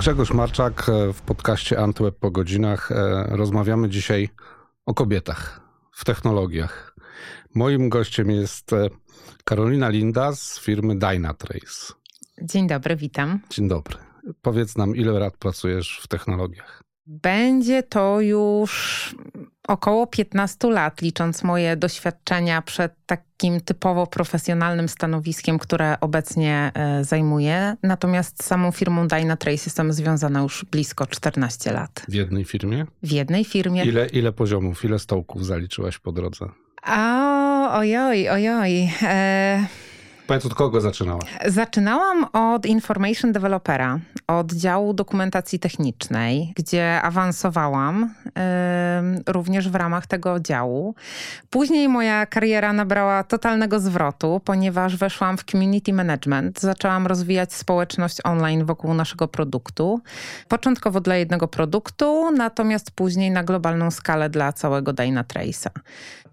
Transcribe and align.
Grzegorz 0.00 0.32
Marczak 0.32 0.88
e, 0.88 1.12
w 1.12 1.22
podcaście 1.22 1.78
Antweb 1.78 2.16
po 2.18 2.30
godzinach. 2.30 2.92
E, 2.92 3.24
rozmawiamy 3.28 3.88
dzisiaj 3.88 4.28
o 4.86 4.94
kobietach 4.94 5.60
w 5.92 6.04
technologiach. 6.04 6.96
Moim 7.54 7.88
gościem 7.88 8.30
jest 8.30 8.72
e, 8.72 8.88
Karolina 9.44 9.88
Linda 9.88 10.32
z 10.32 10.60
firmy 10.60 10.98
Dynatrace. 10.98 11.92
Dzień 12.42 12.66
dobry, 12.66 12.96
witam. 12.96 13.40
Dzień 13.50 13.68
dobry. 13.68 13.96
Powiedz 14.42 14.76
nam, 14.76 14.96
ile 14.96 15.12
lat 15.12 15.36
pracujesz 15.36 16.00
w 16.02 16.08
technologiach? 16.08 16.82
Będzie 17.06 17.82
to 17.82 18.20
już 18.20 19.14
około 19.68 20.06
15 20.06 20.70
lat, 20.70 21.02
licząc 21.02 21.42
moje 21.42 21.76
doświadczenia 21.76 22.62
przed 22.62 22.92
takim 23.06 23.60
typowo 23.60 24.06
profesjonalnym 24.06 24.88
stanowiskiem, 24.88 25.58
które 25.58 25.96
obecnie 26.00 26.72
e, 26.74 27.04
zajmuję. 27.04 27.76
Natomiast 27.82 28.42
z 28.42 28.46
samą 28.46 28.72
firmą 28.72 29.08
Dynatrace 29.08 29.62
jestem 29.66 29.92
związana 29.92 30.40
już 30.40 30.64
blisko 30.64 31.06
14 31.06 31.72
lat. 31.72 32.02
W 32.08 32.14
jednej 32.14 32.44
firmie? 32.44 32.86
W 33.02 33.12
jednej 33.12 33.44
firmie. 33.44 33.84
Ile, 33.84 34.06
ile 34.06 34.32
poziomów, 34.32 34.84
ile 34.84 34.98
stołków 34.98 35.46
zaliczyłaś 35.46 35.98
po 35.98 36.12
drodze? 36.12 36.48
A, 36.82 37.78
ojoj, 37.78 38.28
ojoj. 38.28 38.90
E 39.02 39.66
Powiedz, 40.30 40.46
od 40.46 40.54
kogo 40.54 40.80
zaczynałaś? 40.80 41.24
Zaczynałam 41.46 42.26
od 42.32 42.66
Information 42.66 43.32
Developera, 43.32 43.98
od 44.26 44.52
działu 44.52 44.94
dokumentacji 44.94 45.58
technicznej, 45.58 46.52
gdzie 46.56 47.02
awansowałam 47.02 48.14
również 49.26 49.68
w 49.68 49.74
ramach 49.74 50.06
tego 50.06 50.40
działu. 50.40 50.94
Później 51.50 51.88
moja 51.88 52.26
kariera 52.26 52.72
nabrała 52.72 53.24
totalnego 53.24 53.80
zwrotu, 53.80 54.40
ponieważ 54.44 54.96
weszłam 54.96 55.36
w 55.38 55.44
community 55.44 55.92
management. 55.92 56.60
Zaczęłam 56.60 57.06
rozwijać 57.06 57.54
społeczność 57.54 58.18
online 58.24 58.64
wokół 58.64 58.94
naszego 58.94 59.28
produktu. 59.28 60.00
Początkowo 60.48 61.00
dla 61.00 61.16
jednego 61.16 61.48
produktu, 61.48 62.30
natomiast 62.30 62.90
później 62.90 63.30
na 63.30 63.44
globalną 63.44 63.90
skalę 63.90 64.30
dla 64.30 64.52
całego 64.52 64.92
Dynatrace'a. 64.92 65.70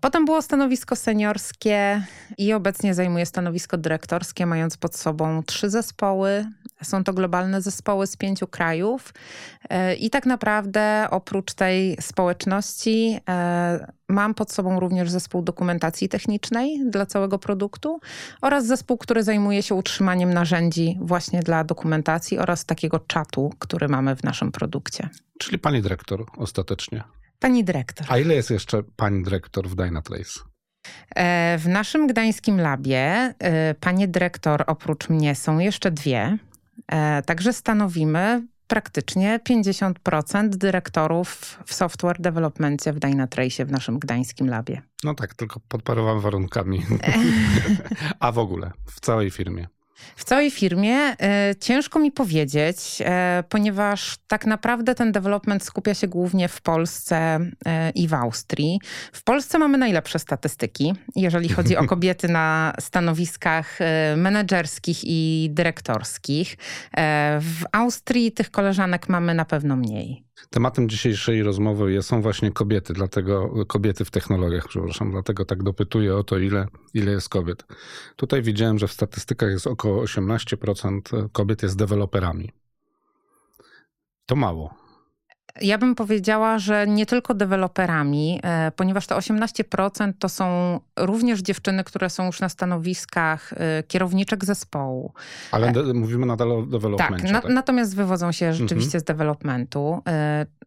Potem 0.01 0.25
było 0.25 0.41
stanowisko 0.41 0.95
seniorskie 0.95 2.03
i 2.37 2.53
obecnie 2.53 2.93
zajmuję 2.93 3.25
stanowisko 3.25 3.77
dyrektorskie, 3.77 4.45
mając 4.45 4.77
pod 4.77 4.95
sobą 4.95 5.43
trzy 5.43 5.69
zespoły. 5.69 6.45
Są 6.83 7.03
to 7.03 7.13
globalne 7.13 7.61
zespoły 7.61 8.07
z 8.07 8.17
pięciu 8.17 8.47
krajów. 8.47 9.13
E, 9.69 9.95
I 9.95 10.09
tak 10.09 10.25
naprawdę 10.25 11.07
oprócz 11.11 11.53
tej 11.53 11.97
społeczności 12.01 13.19
e, 13.29 13.93
mam 14.09 14.33
pod 14.33 14.51
sobą 14.51 14.79
również 14.79 15.11
zespół 15.11 15.41
dokumentacji 15.41 16.09
technicznej 16.09 16.81
dla 16.89 17.05
całego 17.05 17.39
produktu 17.39 17.99
oraz 18.41 18.65
zespół, 18.65 18.97
który 18.97 19.23
zajmuje 19.23 19.63
się 19.63 19.75
utrzymaniem 19.75 20.33
narzędzi 20.33 20.97
właśnie 21.01 21.39
dla 21.39 21.63
dokumentacji 21.63 22.37
oraz 22.37 22.65
takiego 22.65 22.99
czatu, 22.99 23.53
który 23.59 23.87
mamy 23.87 24.15
w 24.15 24.23
naszym 24.23 24.51
produkcie. 24.51 25.09
Czyli 25.39 25.59
pani 25.59 25.81
dyrektor 25.81 26.25
ostatecznie. 26.37 27.03
Pani 27.39 27.63
dyrektor. 27.63 28.07
A 28.09 28.17
ile 28.17 28.33
jest 28.33 28.49
jeszcze 28.49 28.83
pani 28.95 29.23
dyrektor 29.23 29.67
w 29.67 29.75
Dynatrace? 29.75 30.39
E, 31.15 31.57
w 31.57 31.67
naszym 31.67 32.07
gdańskim 32.07 32.61
labie, 32.61 33.33
e, 33.39 33.75
panie 33.79 34.07
dyrektor, 34.07 34.63
oprócz 34.67 35.09
mnie 35.09 35.35
są 35.35 35.59
jeszcze 35.59 35.91
dwie. 35.91 36.37
E, 36.91 37.21
także 37.21 37.53
stanowimy 37.53 38.47
praktycznie 38.67 39.39
50% 39.49 40.49
dyrektorów 40.49 41.59
w 41.65 41.73
software 41.73 42.21
developmentie 42.21 42.93
w 42.93 42.99
Dynatrace 42.99 43.65
w 43.65 43.71
naszym 43.71 43.99
gdańskim 43.99 44.49
labie. 44.49 44.81
No 45.03 45.13
tak, 45.13 45.33
tylko 45.35 45.59
podparowałem 45.67 46.19
warunkami. 46.21 46.85
A 48.19 48.31
w 48.31 48.37
ogóle, 48.39 48.71
w 48.85 48.99
całej 48.99 49.31
firmie. 49.31 49.67
W 50.15 50.23
całej 50.23 50.51
firmie 50.51 50.95
e, 50.95 51.55
ciężko 51.59 51.99
mi 51.99 52.11
powiedzieć, 52.11 52.77
e, 52.99 53.43
ponieważ 53.49 54.17
tak 54.27 54.45
naprawdę 54.45 54.95
ten 54.95 55.11
development 55.11 55.63
skupia 55.63 55.93
się 55.93 56.07
głównie 56.07 56.47
w 56.47 56.61
Polsce 56.61 57.39
e, 57.65 57.89
i 57.89 58.07
w 58.07 58.13
Austrii. 58.13 58.79
W 59.13 59.23
Polsce 59.23 59.59
mamy 59.59 59.77
najlepsze 59.77 60.19
statystyki, 60.19 60.93
jeżeli 61.15 61.49
chodzi 61.49 61.77
o 61.77 61.85
kobiety 61.93 62.27
na 62.27 62.73
stanowiskach 62.79 63.79
menedżerskich 64.17 64.99
i 65.03 65.49
dyrektorskich. 65.51 66.57
W 67.39 67.63
Austrii 67.71 68.31
tych 68.31 68.51
koleżanek 68.51 69.09
mamy 69.09 69.33
na 69.33 69.45
pewno 69.45 69.75
mniej. 69.75 70.26
Tematem 70.49 70.89
dzisiejszej 70.89 71.43
rozmowy 71.43 72.01
są 72.01 72.21
właśnie 72.21 72.51
kobiety, 72.51 72.93
dlatego 72.93 73.65
kobiety 73.65 74.05
w 74.05 74.11
technologiach, 74.11 74.67
przepraszam, 74.67 75.11
dlatego 75.11 75.45
tak 75.45 75.63
dopytuję 75.63 76.15
o 76.15 76.23
to, 76.23 76.37
ile, 76.37 76.67
ile 76.93 77.11
jest 77.11 77.29
kobiet. 77.29 77.65
Tutaj 78.15 78.41
widziałem, 78.41 78.77
że 78.77 78.87
w 78.87 78.93
statystykach 78.93 79.49
jest 79.49 79.67
około 79.67 80.03
18% 80.03 81.29
kobiet 81.31 81.63
jest 81.63 81.77
deweloperami. 81.77 82.51
To 84.25 84.35
mało. 84.35 84.86
Ja 85.61 85.77
bym 85.77 85.95
powiedziała, 85.95 86.59
że 86.59 86.87
nie 86.87 87.05
tylko 87.05 87.33
deweloperami, 87.33 88.39
e, 88.43 88.71
ponieważ 88.71 89.07
te 89.07 89.15
18% 89.15 90.13
to 90.19 90.29
są 90.29 90.79
również 90.99 91.39
dziewczyny, 91.39 91.83
które 91.83 92.09
są 92.09 92.25
już 92.25 92.41
na 92.41 92.49
stanowiskach 92.49 93.53
e, 93.53 93.83
kierowniczek 93.83 94.45
zespołu. 94.45 95.13
Ale 95.51 95.67
e, 95.67 95.93
mówimy 95.93 96.25
nadal 96.25 96.51
o 96.51 96.61
developmentie. 96.61 97.23
Tak, 97.23 97.31
na, 97.31 97.41
tak, 97.41 97.51
natomiast 97.51 97.95
wywodzą 97.95 98.31
się 98.31 98.53
rzeczywiście 98.53 98.97
mhm. 98.97 99.01
z 99.01 99.03
developmentu. 99.03 100.01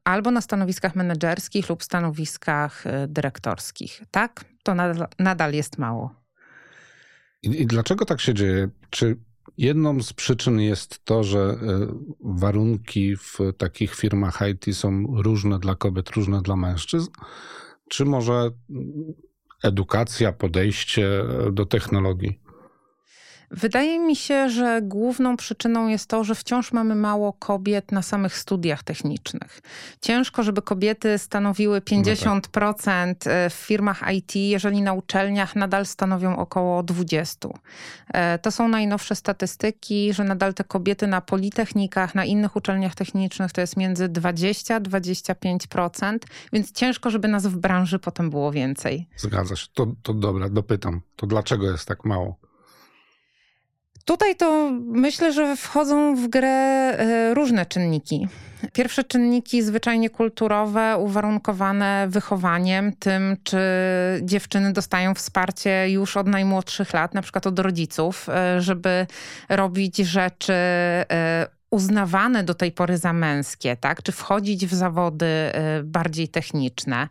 Albo 0.05 0.31
na 0.31 0.41
stanowiskach 0.41 0.97
menedżerskich 0.97 1.69
lub 1.69 1.85
stanowiskach 1.85 2.85
dyrektorskich. 3.09 4.03
Tak, 4.11 4.45
to 4.63 4.75
nadal, 4.75 5.09
nadal 5.19 5.53
jest 5.53 5.79
mało. 5.79 6.15
I, 7.43 7.63
I 7.63 7.67
dlaczego 7.67 8.05
tak 8.05 8.21
się 8.21 8.35
dzieje? 8.35 8.69
Czy 8.91 9.17
Jedną 9.61 10.03
z 10.03 10.13
przyczyn 10.13 10.61
jest 10.61 11.05
to, 11.05 11.25
że 11.25 11.41
e, 11.41 11.57
warunki 12.21 13.17
w 13.17 13.39
takich 13.59 13.95
firmach 13.95 14.39
IT 14.51 14.77
są 14.77 15.07
różne 15.23 15.59
dla 15.59 15.75
kobiet, 15.75 16.11
różne 16.11 16.43
dla 16.43 16.57
mężczyzn, 16.57 17.11
czy 17.89 18.05
może 18.05 18.51
edukacja, 19.63 20.33
podejście 20.33 21.25
do 21.53 21.67
technologii? 21.67 22.41
Wydaje 23.51 23.99
mi 23.99 24.17
się, 24.17 24.51
że 24.51 24.81
główną 24.83 25.37
przyczyną 25.37 25.89
jest 25.89 26.07
to, 26.07 26.25
że 26.25 26.35
wciąż 26.35 26.73
mamy 26.73 26.95
mało 26.95 27.33
kobiet 27.33 27.93
na 27.93 28.03
samych 28.03 28.37
studiach 28.37 28.83
technicznych. 28.83 29.61
Ciężko, 30.01 30.43
żeby 30.43 30.63
kobiety 30.63 31.19
stanowiły 31.19 31.81
50% 31.81 32.27
no 32.27 32.41
tak. 32.41 32.77
E, 33.27 33.51
w 33.51 33.53
firmach 33.53 34.13
IT, 34.13 34.37
jeżeli 34.37 34.83
na 34.83 34.93
uczelniach 34.93 35.57
nadal 35.57 35.87
stanowią 35.87 36.37
około 36.37 36.83
20%. 36.83 37.51
E, 38.09 38.39
to 38.39 38.51
są 38.51 38.69
najnowsze 38.69 39.15
statystyki, 39.15 40.13
że 40.13 40.25
nadal 40.25 40.55
te 40.55 40.65
kobiety 40.65 41.07
na 41.07 41.21
politechnikach, 41.21 42.15
na 42.15 42.25
innych 42.25 42.57
uczelniach 42.57 42.95
technicznych 42.95 43.53
to 43.53 43.61
jest 43.61 43.77
między 43.77 44.09
20-25%, 44.09 46.19
więc 46.53 46.73
ciężko, 46.73 47.11
żeby 47.11 47.29
nas 47.29 47.47
w 47.47 47.57
branży 47.57 47.99
potem 47.99 48.31
było 48.31 48.53
więcej. 48.53 49.09
Zgadza 49.17 49.57
się. 49.57 49.67
To, 49.75 49.87
to 50.03 50.15
dobra, 50.15 50.49
dopytam. 50.49 51.01
To 51.17 51.27
dlaczego 51.27 51.71
jest 51.71 51.89
tak 51.89 52.05
mało? 52.05 52.50
Tutaj 54.05 54.37
to 54.37 54.71
myślę, 54.81 55.33
że 55.33 55.57
wchodzą 55.57 56.15
w 56.17 56.29
grę 56.29 56.49
e, 56.49 57.35
różne 57.35 57.67
czynniki. 57.67 58.29
Pierwsze 58.73 59.05
czynniki 59.05 59.63
zwyczajnie 59.63 60.11
kulturowe, 60.11 60.97
uwarunkowane 60.99 62.07
wychowaniem, 62.09 62.93
tym, 62.93 63.37
czy 63.45 63.59
dziewczyny 64.23 64.73
dostają 64.73 65.15
wsparcie 65.15 65.91
już 65.91 66.17
od 66.17 66.27
najmłodszych 66.27 66.93
lat, 66.93 67.15
na 67.15 67.23
przykład 67.23 67.47
od 67.47 67.59
rodziców, 67.59 68.29
e, 68.29 68.61
żeby 68.61 69.07
robić 69.49 69.97
rzeczy 69.97 70.53
e, 70.53 71.60
uznawane 71.71 72.45
do 72.45 72.55
tej 72.55 72.73
pory 72.73 72.99
za 72.99 73.13
męskie, 73.13 73.77
tak? 73.77 74.03
czy 74.03 74.13
wchodzić 74.13 74.67
w 74.67 74.75
zawody 74.75 75.27
bardziej 75.85 76.29
techniczne. 76.29 77.09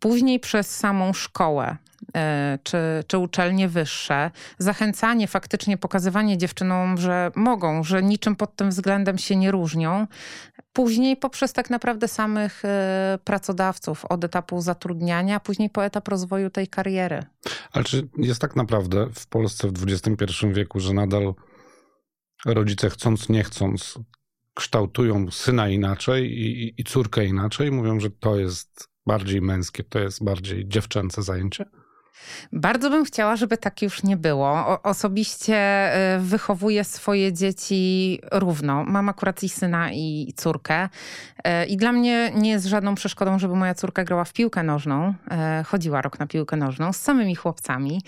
Później 0.00 0.40
przez 0.40 0.76
samą 0.76 1.12
szkołę 1.12 1.76
E, 2.16 2.58
czy, 2.62 2.78
czy 3.06 3.18
uczelnie 3.18 3.68
wyższe, 3.68 4.30
zachęcanie, 4.58 5.26
faktycznie 5.28 5.76
pokazywanie 5.76 6.38
dziewczynom, 6.38 6.98
że 6.98 7.30
mogą, 7.34 7.82
że 7.84 8.02
niczym 8.02 8.36
pod 8.36 8.56
tym 8.56 8.70
względem 8.70 9.18
się 9.18 9.36
nie 9.36 9.50
różnią. 9.50 10.06
Później 10.72 11.16
poprzez 11.16 11.52
tak 11.52 11.70
naprawdę 11.70 12.08
samych 12.08 12.64
e, 12.64 13.18
pracodawców 13.24 14.04
od 14.04 14.24
etapu 14.24 14.60
zatrudniania, 14.60 15.40
później 15.40 15.70
po 15.70 15.84
etap 15.84 16.08
rozwoju 16.08 16.50
tej 16.50 16.68
kariery. 16.68 17.22
Ale 17.72 17.84
czy 17.84 18.08
jest 18.18 18.40
tak 18.40 18.56
naprawdę 18.56 19.06
w 19.14 19.26
Polsce 19.26 19.68
w 19.68 19.84
XXI 19.88 20.46
wieku, 20.52 20.80
że 20.80 20.94
nadal 20.94 21.34
rodzice 22.46 22.90
chcąc, 22.90 23.28
nie 23.28 23.44
chcąc, 23.44 23.98
kształtują 24.54 25.30
syna 25.30 25.68
inaczej 25.68 26.40
i, 26.40 26.74
i 26.80 26.84
córkę 26.84 27.26
inaczej, 27.26 27.70
mówią, 27.70 28.00
że 28.00 28.10
to 28.10 28.36
jest 28.36 28.88
bardziej 29.06 29.40
męskie, 29.40 29.84
to 29.84 29.98
jest 29.98 30.24
bardziej 30.24 30.68
dziewczęce 30.68 31.22
zajęcie? 31.22 31.64
Bardzo 32.52 32.90
bym 32.90 33.04
chciała, 33.04 33.36
żeby 33.36 33.56
tak 33.56 33.82
już 33.82 34.02
nie 34.02 34.16
było. 34.16 34.48
O, 34.48 34.82
osobiście 34.82 35.56
e, 35.56 36.18
wychowuję 36.18 36.84
swoje 36.84 37.32
dzieci 37.32 38.20
równo. 38.32 38.84
Mam 38.84 39.08
akurat 39.08 39.42
i 39.42 39.48
syna, 39.48 39.92
i 39.92 40.32
córkę. 40.36 40.88
E, 41.44 41.66
I 41.66 41.76
dla 41.76 41.92
mnie 41.92 42.32
nie 42.34 42.50
jest 42.50 42.66
żadną 42.66 42.94
przeszkodą, 42.94 43.38
żeby 43.38 43.56
moja 43.56 43.74
córka 43.74 44.04
grała 44.04 44.24
w 44.24 44.32
piłkę 44.32 44.62
nożną. 44.62 45.14
E, 45.30 45.64
chodziła 45.66 46.02
rok 46.02 46.18
na 46.18 46.26
piłkę 46.26 46.56
nożną 46.56 46.92
z 46.92 46.96
samymi 46.96 47.34
chłopcami. 47.34 48.02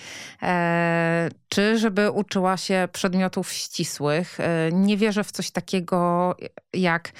Czy 1.48 1.78
żeby 1.78 2.10
uczyła 2.10 2.56
się 2.56 2.88
przedmiotów 2.92 3.52
ścisłych. 3.52 4.38
Nie 4.72 4.96
wierzę 4.96 5.24
w 5.24 5.32
coś 5.32 5.50
takiego 5.50 6.34
jak 6.72 7.12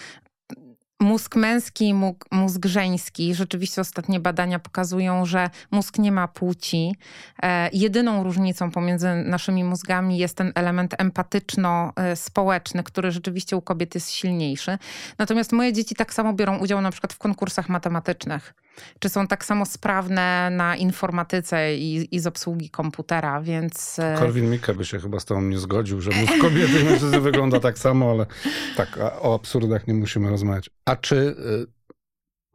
Mózg 1.00 1.37
męski 1.37 1.88
i 1.88 1.94
mózg 2.31 2.67
żeński. 2.67 3.35
Rzeczywiście 3.35 3.81
ostatnie 3.81 4.20
badania 4.20 4.58
pokazują, 4.58 5.26
że 5.26 5.50
mózg 5.70 5.99
nie 5.99 6.12
ma 6.12 6.29
płci. 6.29 6.97
E, 7.43 7.70
jedyną 7.73 8.23
różnicą 8.23 8.70
pomiędzy 8.70 9.08
naszymi 9.14 9.64
mózgami 9.64 10.19
jest 10.19 10.37
ten 10.37 10.52
element 10.55 10.94
empatyczno-społeczny, 10.99 12.82
który 12.82 13.12
rzeczywiście 13.12 13.56
u 13.56 13.62
kobiet 13.62 13.94
jest 13.94 14.11
silniejszy. 14.11 14.79
Natomiast 15.19 15.52
moje 15.52 15.73
dzieci 15.73 15.94
tak 15.94 16.14
samo 16.14 16.32
biorą 16.32 16.58
udział 16.58 16.81
na 16.81 16.91
przykład 16.91 17.12
w 17.12 17.19
konkursach 17.19 17.69
matematycznych 17.69 18.55
czy 18.99 19.08
są 19.08 19.26
tak 19.26 19.44
samo 19.44 19.67
sprawne 19.67 20.50
na 20.50 20.76
informatyce 20.76 21.76
i, 21.76 22.17
i 22.17 22.20
z 22.20 22.26
obsługi 22.26 22.70
komputera, 22.70 23.40
więc... 23.40 23.99
E, 23.99 24.17
Korwin 24.19 24.50
Mikke 24.50 24.75
by 24.75 24.84
się 24.84 25.00
chyba 25.00 25.20
z 25.20 25.25
tobą 25.25 25.43
nie 25.43 25.58
zgodził, 25.58 26.00
że 26.00 26.11
mózg 26.11 26.38
kobiety 26.40 26.81
i 26.81 26.84
mężczyzny 26.84 27.20
wygląda 27.31 27.61
tak 27.61 27.78
samo, 27.78 28.11
ale 28.11 28.26
tak, 28.76 28.99
o 29.20 29.34
absurdach 29.34 29.87
nie 29.87 29.94
musimy 29.94 30.31
rozmawiać. 30.31 30.70
A 30.84 30.96
czy 30.96 31.17
y, 31.17 31.67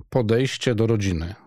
podejście 0.09 0.75
do 0.75 0.87
rodziny 0.87 1.25
e, 1.25 1.44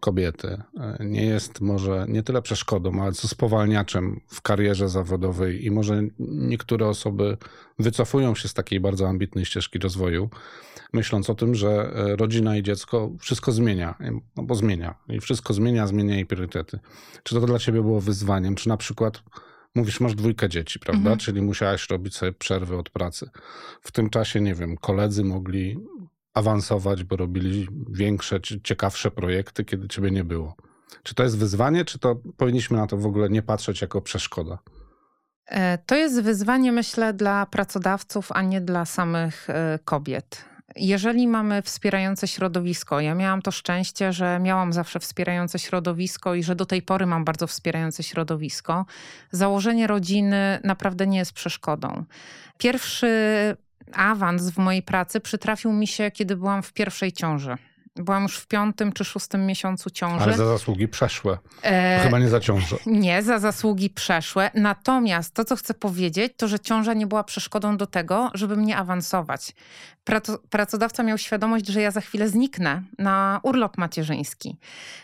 kobiety 0.00 0.62
e, 0.80 0.98
nie 1.04 1.26
jest 1.26 1.60
może 1.60 2.06
nie 2.08 2.22
tyle 2.22 2.42
przeszkodą, 2.42 3.02
ale 3.02 3.12
co 3.12 3.28
spowalniaczem 3.28 4.20
w 4.26 4.42
karierze 4.42 4.88
zawodowej 4.88 5.64
i 5.64 5.70
może 5.70 6.02
niektóre 6.18 6.86
osoby 6.86 7.36
wycofują 7.78 8.34
się 8.34 8.48
z 8.48 8.54
takiej 8.54 8.80
bardzo 8.80 9.08
ambitnej 9.08 9.44
ścieżki 9.44 9.78
rozwoju, 9.78 10.30
myśląc 10.92 11.30
o 11.30 11.34
tym, 11.34 11.54
że 11.54 11.92
e, 11.94 12.16
rodzina 12.16 12.56
i 12.56 12.62
dziecko 12.62 13.10
wszystko 13.20 13.52
zmienia, 13.52 13.94
no 14.36 14.42
bo 14.42 14.54
zmienia 14.54 14.94
i 15.08 15.20
wszystko 15.20 15.52
zmienia, 15.52 15.86
zmienia 15.86 16.14
jej 16.14 16.26
priorytety. 16.26 16.78
Czy 17.22 17.34
to 17.34 17.40
dla 17.40 17.58
ciebie 17.58 17.82
było 17.82 18.00
wyzwaniem? 18.00 18.54
Czy 18.54 18.68
na 18.68 18.76
przykład 18.76 19.22
mówisz, 19.74 20.00
masz 20.00 20.14
dwójkę 20.14 20.48
dzieci, 20.48 20.78
prawda? 20.78 21.00
Mhm. 21.00 21.18
Czyli 21.18 21.42
musiałaś 21.42 21.90
robić 21.90 22.16
sobie 22.16 22.32
przerwy 22.32 22.76
od 22.76 22.90
pracy. 22.90 23.30
W 23.82 23.92
tym 23.92 24.10
czasie, 24.10 24.40
nie 24.40 24.54
wiem, 24.54 24.76
koledzy 24.76 25.24
mogli 25.24 25.76
awansować, 26.38 27.04
bo 27.04 27.16
robili 27.16 27.68
większe, 27.90 28.40
ciekawsze 28.40 29.10
projekty, 29.10 29.64
kiedy 29.64 29.88
ciebie 29.88 30.10
nie 30.10 30.24
było. 30.24 30.56
Czy 31.02 31.14
to 31.14 31.22
jest 31.22 31.38
wyzwanie, 31.38 31.84
czy 31.84 31.98
to 31.98 32.16
powinniśmy 32.36 32.76
na 32.76 32.86
to 32.86 32.96
w 32.96 33.06
ogóle 33.06 33.28
nie 33.28 33.42
patrzeć 33.42 33.80
jako 33.80 34.00
przeszkoda? 34.00 34.58
E, 35.46 35.78
to 35.78 35.94
jest 35.96 36.22
wyzwanie, 36.22 36.72
myślę, 36.72 37.14
dla 37.14 37.46
pracodawców, 37.46 38.32
a 38.32 38.42
nie 38.42 38.60
dla 38.60 38.84
samych 38.84 39.50
e, 39.50 39.78
kobiet 39.84 40.44
jeżeli 40.76 41.28
mamy 41.28 41.62
wspierające 41.62 42.28
środowisko, 42.28 43.00
ja 43.00 43.14
miałam 43.14 43.42
to 43.42 43.50
szczęście, 43.50 44.12
że 44.12 44.38
miałam 44.38 44.72
zawsze 44.72 45.00
wspierające 45.00 45.58
środowisko 45.58 46.34
i 46.34 46.42
że 46.42 46.54
do 46.54 46.66
tej 46.66 46.82
pory 46.82 47.06
mam 47.06 47.24
bardzo 47.24 47.46
wspierające 47.46 48.02
środowisko, 48.02 48.86
założenie 49.30 49.86
rodziny 49.86 50.60
naprawdę 50.64 51.06
nie 51.06 51.18
jest 51.18 51.32
przeszkodą. 51.32 52.04
Pierwszy 52.58 53.08
awans 53.92 54.50
w 54.50 54.58
mojej 54.58 54.82
pracy 54.82 55.20
przytrafił 55.20 55.72
mi 55.72 55.86
się, 55.86 56.10
kiedy 56.10 56.36
byłam 56.36 56.62
w 56.62 56.72
pierwszej 56.72 57.12
ciąży. 57.12 57.56
Byłam 57.98 58.22
już 58.22 58.38
w 58.38 58.46
piątym 58.46 58.92
czy 58.92 59.04
szóstym 59.04 59.46
miesiącu 59.46 59.90
ciąży. 59.90 60.24
Ale 60.24 60.36
za 60.36 60.46
zasługi 60.46 60.88
przeszłe. 60.88 61.38
E... 61.62 62.00
Chyba 62.02 62.18
nie 62.18 62.28
za 62.28 62.40
ciążę. 62.40 62.76
Nie, 62.86 63.22
za 63.22 63.38
zasługi 63.38 63.90
przeszłe. 63.90 64.50
Natomiast 64.54 65.34
to, 65.34 65.44
co 65.44 65.56
chcę 65.56 65.74
powiedzieć, 65.74 66.32
to, 66.36 66.48
że 66.48 66.60
ciąża 66.60 66.94
nie 66.94 67.06
była 67.06 67.24
przeszkodą 67.24 67.76
do 67.76 67.86
tego, 67.86 68.30
żeby 68.34 68.56
mnie 68.56 68.76
awansować. 68.76 69.54
Pracodawca 70.50 71.02
miał 71.02 71.18
świadomość, 71.18 71.66
że 71.66 71.80
ja 71.80 71.90
za 71.90 72.00
chwilę 72.00 72.28
zniknę 72.28 72.82
na 72.98 73.40
urlop 73.42 73.78
macierzyński. 73.78 74.56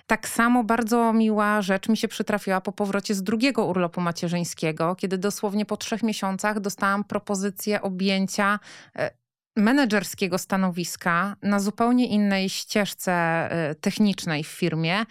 Tak 0.07 0.29
samo 0.29 0.65
bardzo 0.65 1.13
miła 1.13 1.63
rzecz 1.63 1.89
mi 1.89 1.97
się 1.97 2.09
przytrafiła 2.09 2.61
po 2.61 2.73
powrocie 2.73 3.15
z 3.15 3.23
drugiego 3.23 3.65
urlopu 3.65 4.01
macierzyńskiego, 4.01 4.95
kiedy 4.95 5.19
dosłownie 5.19 5.67
po 5.67 5.77
trzech 5.77 6.03
miesiącach 6.03 6.61
dostałam 6.61 7.05
propozycję 7.05 7.83
objęcia 7.83 8.59
e, 8.97 9.11
menedżerskiego 9.57 10.39
stanowiska 10.39 11.37
na 11.43 11.61
zupełnie 11.61 12.07
innej 12.07 12.49
ścieżce 12.49 13.49
y, 13.71 13.75
technicznej 13.75 14.45
w 14.45 14.49
firmie. 14.49 15.05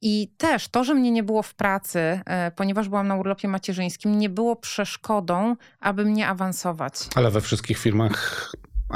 I 0.00 0.28
też 0.36 0.68
to, 0.68 0.84
że 0.84 0.94
mnie 0.94 1.10
nie 1.10 1.22
było 1.22 1.42
w 1.42 1.54
pracy, 1.54 1.98
y, 1.98 2.50
ponieważ 2.50 2.88
byłam 2.88 3.08
na 3.08 3.16
urlopie 3.16 3.48
macierzyńskim, 3.48 4.18
nie 4.18 4.28
było 4.28 4.56
przeszkodą, 4.56 5.56
aby 5.80 6.04
mnie 6.04 6.28
awansować. 6.28 6.94
Ale 7.14 7.30
we 7.30 7.40
wszystkich 7.40 7.78
firmach 7.78 8.50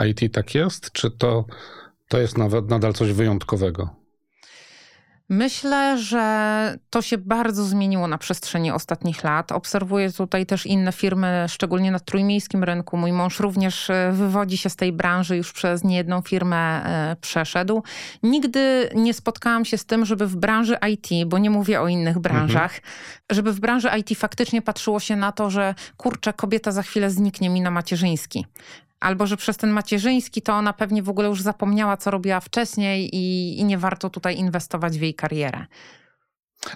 IT 0.09 0.35
tak 0.35 0.55
jest? 0.55 0.93
Czy 0.93 1.11
to, 1.11 1.45
to 2.09 2.19
jest 2.19 2.39
nawet 2.39 2.69
nadal 2.69 2.93
coś 2.93 3.13
wyjątkowego? 3.13 4.00
Myślę, 5.33 5.99
że 5.99 6.79
to 6.91 7.03
się 7.03 7.19
bardzo 7.19 7.65
zmieniło 7.65 8.09
na 8.09 8.19
przestrzeni 8.19 8.71
ostatnich 8.71 9.25
lat. 9.25 9.53
Obserwuję 9.53 10.13
tutaj 10.13 10.47
też 10.47 10.67
inne 10.67 10.93
firmy, 10.93 11.47
szczególnie 11.49 11.91
na 11.91 12.01
trójmiejskim 12.01 12.65
rynku. 12.65 12.97
Mój 12.97 13.13
mąż 13.13 13.41
również 13.41 13.91
e, 13.91 14.13
wywodzi 14.13 14.59
się 14.59 14.71
z 14.71 14.77
tej 14.77 14.93
branży, 14.93 15.37
już 15.37 15.53
przez 15.53 15.85
niejedną 15.85 16.21
firmę 16.21 16.57
e, 16.57 17.17
przeszedł. 17.21 17.83
Nigdy 18.23 18.91
nie 18.95 19.15
spotkałam 19.15 19.65
się 19.65 19.79
z 19.79 19.85
tym, 19.85 20.05
żeby 20.05 20.27
w 20.27 20.37
branży 20.37 20.77
IT, 20.93 21.29
bo 21.29 21.39
nie 21.39 21.51
mówię 21.51 21.81
o 21.81 21.89
innych 21.89 22.19
branżach, 22.19 22.75
mhm. 22.75 22.83
żeby 23.31 23.53
w 23.53 23.61
branży 23.61 23.89
IT 23.99 24.19
faktycznie 24.19 24.63
patrzyło 24.63 25.01
się 25.01 25.17
na 25.17 25.33
to, 25.33 25.51
że 25.51 25.75
kurczę, 25.97 26.33
kobieta 26.33 26.73
za 26.73 26.83
chwilę 26.83 27.11
zniknie 27.11 27.51
mi 27.51 27.61
na 27.61 27.71
macierzyński 27.71 28.47
albo 29.01 29.27
że 29.27 29.37
przez 29.37 29.57
ten 29.57 29.71
macierzyński 29.71 30.43
to 30.43 30.53
ona 30.53 30.73
pewnie 30.73 31.03
w 31.03 31.09
ogóle 31.09 31.29
już 31.29 31.43
zapomniała, 31.43 31.97
co 31.97 32.11
robiła 32.11 32.41
wcześniej 32.41 33.17
i, 33.17 33.59
i 33.61 33.65
nie 33.65 33.79
warto 33.79 34.11
tutaj 34.11 34.37
inwestować 34.37 34.99
w 34.99 35.03
jej 35.03 35.15
karierę. 35.15 35.67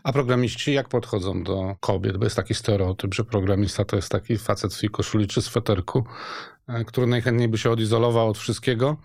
A 0.03 0.12
programiści 0.12 0.73
jak 0.73 0.88
podchodzą 0.88 1.43
do 1.43 1.76
kobiet? 1.81 2.17
Bo 2.17 2.25
jest 2.25 2.37
taki 2.37 2.55
stereotyp, 2.55 3.15
że 3.15 3.25
programista 3.25 3.85
to 3.85 3.97
jest 3.97 4.09
taki 4.09 4.38
facet 4.38 4.73
w 4.73 4.75
swojej 4.75 4.91
koszuli 4.91 5.26
czy 5.26 5.43
sweterku, 5.43 6.05
e, 6.69 6.85
który 6.85 7.06
najchętniej 7.06 7.49
by 7.49 7.59
się 7.59 7.71
odizolował 7.71 8.29
od 8.29 8.38
wszystkiego, 8.38 8.97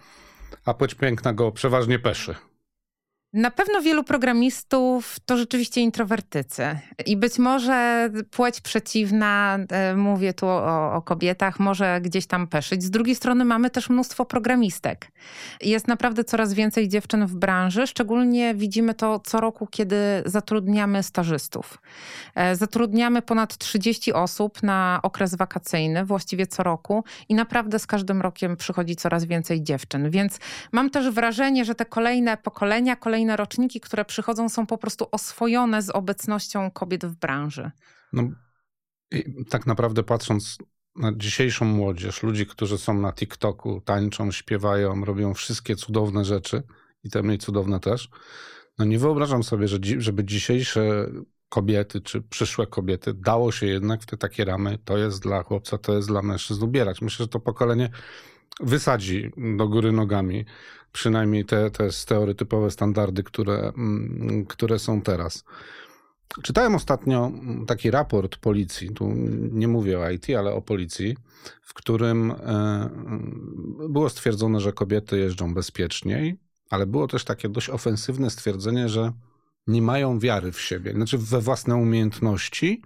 a 0.66 0.74
płeć 0.74 0.96
piękna 0.96 1.34
go 1.34 1.52
przeważnie 1.52 2.00
peszy. 2.00 2.36
Na 3.34 3.52
pewno 3.52 3.82
wielu 3.82 4.04
programistów 4.04 5.18
to 5.26 5.38
rzeczywiście 5.38 5.82
introwertycy. 5.82 6.80
I 7.06 7.18
być 7.18 7.40
może 7.40 8.10
płeć 8.32 8.62
przeciwna, 8.62 9.60
e, 9.72 9.96
mówię 9.96 10.34
tu 10.34 10.48
o, 10.48 10.94
o, 10.94 11.02
kobietach, 11.02 11.60
może 11.60 12.02
gdzieś 12.02 12.28
tam 12.28 12.48
peszyć. 12.48 12.84
Z 12.84 12.90
drugiej 12.90 13.16
strony 13.16 13.46
mamy 13.46 13.70
też 13.70 13.90
mnóstwo 13.90 14.26
programistek. 14.26 15.12
Jest 15.62 15.88
naprawdę 15.88 16.24
coraz 16.24 16.54
więcej 16.54 16.88
dziewczyn 16.88 17.26
w 17.26 17.36
branży. 17.36 17.88
Szczególnie 17.88 18.56
widzimy 18.56 18.94
to 18.94 19.20
co 19.20 19.42
roku, 19.42 19.68
kiedy 19.68 19.96
zatrudniamy 20.26 21.04
stażystów. 21.04 21.78
E, 22.36 22.56
zatrudniamy 22.56 23.22
ponad 23.22 23.58
30 23.58 24.14
osób 24.14 24.64
na 24.64 25.00
okres 25.04 25.36
wakacyjny, 25.36 26.06
właściwie 26.06 26.48
co 26.48 26.64
roku. 26.64 27.04
I 27.30 27.36
naprawdę 27.36 27.80
z 27.80 27.88
każdym 27.88 28.22
rokiem 28.22 28.58
przychodzi 28.58 28.96
coraz 28.96 29.26
więcej 29.26 29.64
dziewczyn. 29.64 30.10
Więc 30.10 30.40
mam 30.72 30.90
też 30.90 31.10
wrażenie, 31.10 31.66
że 31.66 31.76
te 31.76 31.86
kolejne 31.86 32.38
pokolenia, 32.38 32.96
kolejne 32.96 33.19
kolejne 33.20 33.38
roczniki, 33.38 33.80
które 33.80 34.06
przychodzą, 34.06 34.50
są 34.50 34.66
po 34.66 34.78
prostu 34.78 35.08
oswojone 35.12 35.82
z 35.82 35.90
obecnością 35.90 36.72
kobiet 36.72 37.06
w 37.06 37.16
branży. 37.16 37.72
No, 38.14 38.24
tak 39.50 39.68
naprawdę 39.68 40.04
patrząc 40.04 40.58
na 40.96 41.12
dzisiejszą 41.18 41.66
młodzież, 41.66 42.24
ludzi, 42.24 42.46
którzy 42.46 42.78
są 42.78 42.94
na 42.94 43.14
TikToku, 43.14 43.82
tańczą, 43.82 44.32
śpiewają, 44.32 45.06
robią 45.06 45.34
wszystkie 45.34 45.76
cudowne 45.76 46.26
rzeczy 46.26 46.64
i 47.04 47.10
te 47.10 47.24
mniej 47.24 47.38
cudowne 47.38 47.80
też, 47.80 48.10
no 48.78 48.86
nie 48.86 49.00
wyobrażam 49.00 49.44
sobie, 49.44 49.68
że, 49.68 49.78
żeby 49.98 50.24
dzisiejsze 50.24 51.10
kobiety, 51.50 52.02
czy 52.02 52.22
przyszłe 52.22 52.68
kobiety 52.68 53.14
dało 53.14 53.52
się 53.52 53.66
jednak 53.66 54.02
w 54.02 54.06
te 54.06 54.18
takie 54.18 54.46
ramy, 54.46 54.78
to 54.86 54.98
jest 54.98 55.22
dla 55.24 55.44
chłopca, 55.44 55.78
to 55.78 55.96
jest 55.96 56.08
dla 56.08 56.22
mężczyzn 56.22 56.64
ubierać. 56.64 57.02
Myślę, 57.02 57.24
że 57.24 57.28
to 57.28 57.40
pokolenie 57.40 57.90
wysadzi 58.60 59.32
do 59.58 59.68
góry 59.68 59.92
nogami 59.92 60.46
przynajmniej 60.92 61.46
te, 61.46 61.72
te 61.72 61.92
stereotypowe 61.92 62.72
standardy, 62.72 63.24
które, 63.24 63.74
mm, 63.78 64.46
które 64.46 64.80
są 64.80 65.02
teraz. 65.02 65.44
Czytałem 66.44 66.76
ostatnio 66.76 67.32
taki 67.68 67.92
raport 67.92 68.38
policji, 68.38 68.90
tu 68.90 69.14
nie 69.52 69.68
mówię 69.68 70.00
o 70.00 70.10
IT, 70.10 70.30
ale 70.38 70.54
o 70.54 70.62
policji, 70.62 71.18
w 71.62 71.74
którym 71.74 72.32
e, 72.32 72.90
było 73.90 74.10
stwierdzone, 74.10 74.60
że 74.60 74.74
kobiety 74.74 75.20
jeżdżą 75.20 75.54
bezpieczniej, 75.54 76.40
ale 76.70 76.86
było 76.86 77.08
też 77.08 77.24
takie 77.24 77.50
dość 77.50 77.70
ofensywne 77.70 78.30
stwierdzenie, 78.30 78.90
że 78.90 79.12
nie 79.68 79.82
mają 79.82 80.20
wiary 80.20 80.52
w 80.52 80.62
siebie, 80.62 80.94
znaczy 80.94 81.18
we 81.18 81.42
własne 81.42 81.76
umiejętności, 81.76 82.82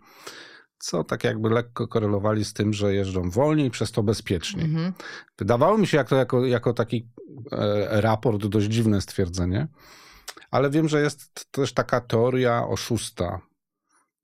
co 0.84 1.04
tak 1.04 1.24
jakby 1.24 1.50
lekko 1.50 1.88
korelowali 1.88 2.46
z 2.46 2.54
tym, 2.54 2.74
że 2.74 2.94
jeżdżą 2.94 3.30
wolniej, 3.30 3.72
przez 3.72 3.92
to 3.92 4.04
bezpieczniej. 4.04 4.66
Mhm. 4.66 4.94
Wydawało 5.38 5.78
mi 5.78 5.88
się 5.88 5.98
jak 5.98 6.10
to 6.10 6.16
jako, 6.16 6.46
jako 6.46 6.74
taki 6.74 7.08
e, 7.52 8.02
raport 8.02 8.46
dość 8.46 8.68
dziwne 8.68 9.02
stwierdzenie, 9.02 9.68
Ale 10.52 10.70
wiem, 10.70 10.90
że 10.90 11.02
jest 11.02 11.52
też 11.52 11.74
taka 11.74 12.02
teoria 12.02 12.68
oszusta, 12.68 13.42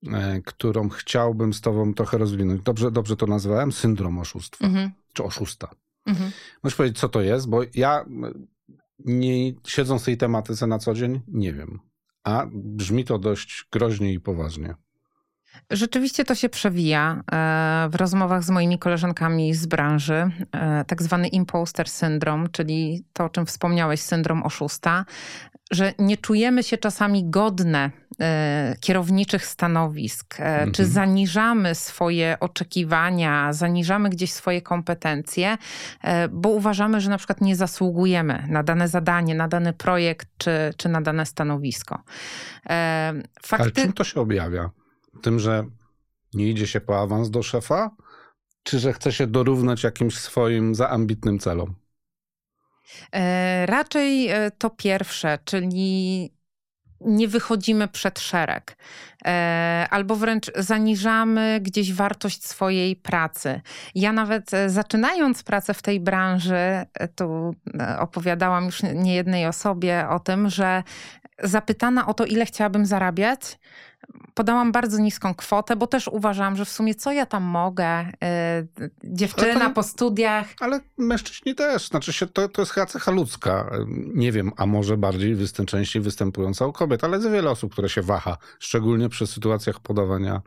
e, 0.08 0.42
którą 0.46 0.90
chciałbym 0.90 1.54
z 1.54 1.62
tobą 1.62 1.94
trochę 1.94 2.18
rozwinąć. 2.18 2.62
Dobrze, 2.62 2.92
dobrze 2.92 3.16
to 3.16 3.26
nazwałem? 3.26 3.72
Syndrom 3.72 4.20
oszustwa. 4.20 4.66
Mhm. 4.66 4.92
Czy 5.14 5.24
oszusta. 5.24 5.70
Mhm. 6.06 6.32
Możesz 6.64 6.78
powiedzieć, 6.78 7.00
co 7.00 7.10
to 7.10 7.22
jest? 7.22 7.50
Bo 7.50 7.62
ja 7.74 8.06
nie 9.00 9.54
siedząc 9.68 10.02
w 10.02 10.06
tej 10.06 10.18
tematyce 10.18 10.68
na 10.68 10.80
co 10.80 10.94
dzień, 10.94 11.22
nie 11.28 11.54
wiem. 11.54 11.80
A 12.24 12.48
brzmi 12.54 13.06
to 13.06 13.20
dość 13.20 13.68
groźnie 13.72 14.14
i 14.14 14.20
poważnie. 14.20 14.76
Rzeczywiście 15.72 16.26
to 16.26 16.36
się 16.36 16.50
przewija 16.50 17.24
e, 17.32 17.90
w 17.90 17.96
rozmowach 17.96 18.44
z 18.44 18.50
moimi 18.50 18.80
koleżankami 18.80 19.54
z 19.54 19.66
branży. 19.66 20.32
E, 20.52 20.86
tak 20.86 21.04
zwany 21.04 21.28
imposter 21.28 21.90
syndrom, 21.90 22.50
czyli 22.52 23.04
to, 23.14 23.26
o 23.26 23.30
czym 23.30 23.46
wspomniałeś, 23.46 24.02
syndrom 24.02 24.44
oszusta, 24.44 25.06
że 25.72 25.94
nie 26.00 26.18
czujemy 26.18 26.64
się 26.64 26.78
czasami 26.78 27.30
godne 27.30 27.92
e, 28.20 28.76
kierowniczych 28.80 29.46
stanowisk, 29.46 30.40
mhm. 30.40 30.72
czy 30.72 30.86
zaniżamy 30.86 31.76
swoje 31.76 32.38
oczekiwania, 32.40 33.54
zaniżamy 33.54 34.10
gdzieś 34.10 34.32
swoje 34.32 34.62
kompetencje, 34.62 35.58
bo 36.32 36.50
uważamy, 36.50 37.02
że 37.02 37.10
na 37.10 37.18
przykład 37.18 37.42
nie 37.42 37.56
zasługujemy 37.56 38.44
na 38.48 38.64
dane 38.64 38.88
zadanie, 38.88 39.36
na 39.36 39.48
dany 39.48 39.74
projekt, 39.74 40.28
czy, 40.38 40.52
czy 40.78 40.90
na 40.90 41.02
dane 41.02 41.26
stanowisko. 41.26 42.04
Fakty... 43.44 43.64
Ale 43.64 43.72
czym 43.72 43.94
to 43.94 44.04
się 44.04 44.22
objawia? 44.22 44.70
Tym, 45.22 45.40
że 45.40 45.66
nie 46.34 46.50
idzie 46.50 46.68
się 46.68 46.82
po 46.82 47.02
awans 47.02 47.30
do 47.30 47.44
szefa, 47.44 47.96
czy 48.64 48.80
że 48.80 48.94
chce 48.94 49.12
się 49.12 49.28
dorównać 49.28 49.84
jakimś 49.84 50.18
swoim 50.18 50.76
zaambitnym 50.76 51.40
celom? 51.40 51.76
E, 53.16 53.66
raczej 53.66 54.28
e, 54.30 54.52
to 54.52 54.70
pierwsze, 54.70 55.40
czyli 55.46 56.30
nie 57.02 57.28
wychodzimy 57.28 57.88
przed 57.88 58.20
szereg, 58.20 58.78
e, 59.26 59.88
albo 59.90 60.16
wręcz 60.16 60.52
zaniżamy 60.56 61.60
gdzieś 61.62 61.94
wartość 61.94 62.48
swojej 62.48 62.96
pracy. 62.96 63.62
Ja 63.96 64.14
nawet 64.14 64.52
zaczynając 64.68 65.44
pracę 65.44 65.74
w 65.74 65.82
tej 65.82 66.00
branży, 66.00 66.86
tu 67.16 67.56
opowiadałam 68.00 68.66
już 68.66 68.84
niejednej 68.84 69.46
osobie 69.46 70.06
o 70.10 70.20
tym, 70.20 70.50
że 70.50 70.84
zapytana 71.44 72.08
o 72.08 72.14
to, 72.14 72.26
ile 72.26 72.46
chciałabym 72.46 72.86
zarabiać, 72.86 73.60
podałam 74.34 74.72
bardzo 74.72 74.98
niską 74.98 75.34
kwotę, 75.34 75.76
bo 75.76 75.88
też 75.88 76.08
uważam, 76.08 76.56
że 76.56 76.66
w 76.66 76.70
sumie 76.70 76.96
co 76.96 77.12
ja 77.12 77.26
tam 77.26 77.44
mogę, 77.44 78.06
yy, 78.80 78.90
dziewczyna 79.04 79.66
to, 79.68 79.72
po 79.72 79.84
studiach. 79.84 80.48
Ale 80.60 80.80
mężczyźni 80.98 81.56
też, 81.56 81.88
znaczy 81.88 82.14
się, 82.14 82.28
to, 82.28 82.50
to 82.50 82.62
jest 82.62 82.72
chyba 82.72 82.86
cecha 82.86 83.12
ludzka. 83.12 83.72
Nie 84.14 84.32
wiem, 84.32 84.52
a 84.58 84.66
może 84.66 84.98
bardziej 84.98 85.36
występ, 85.36 85.70
częściej 85.70 86.02
występująca 86.02 86.66
u 86.66 86.74
kobiet, 86.74 87.04
ale 87.04 87.18
jest 87.18 87.30
wiele 87.30 87.50
osób, 87.50 87.72
które 87.72 87.90
się 87.90 88.02
waha, 88.02 88.38
szczególnie 88.60 89.10
przy 89.10 89.28
sytuacjach 89.28 89.80
podawania 89.80 90.42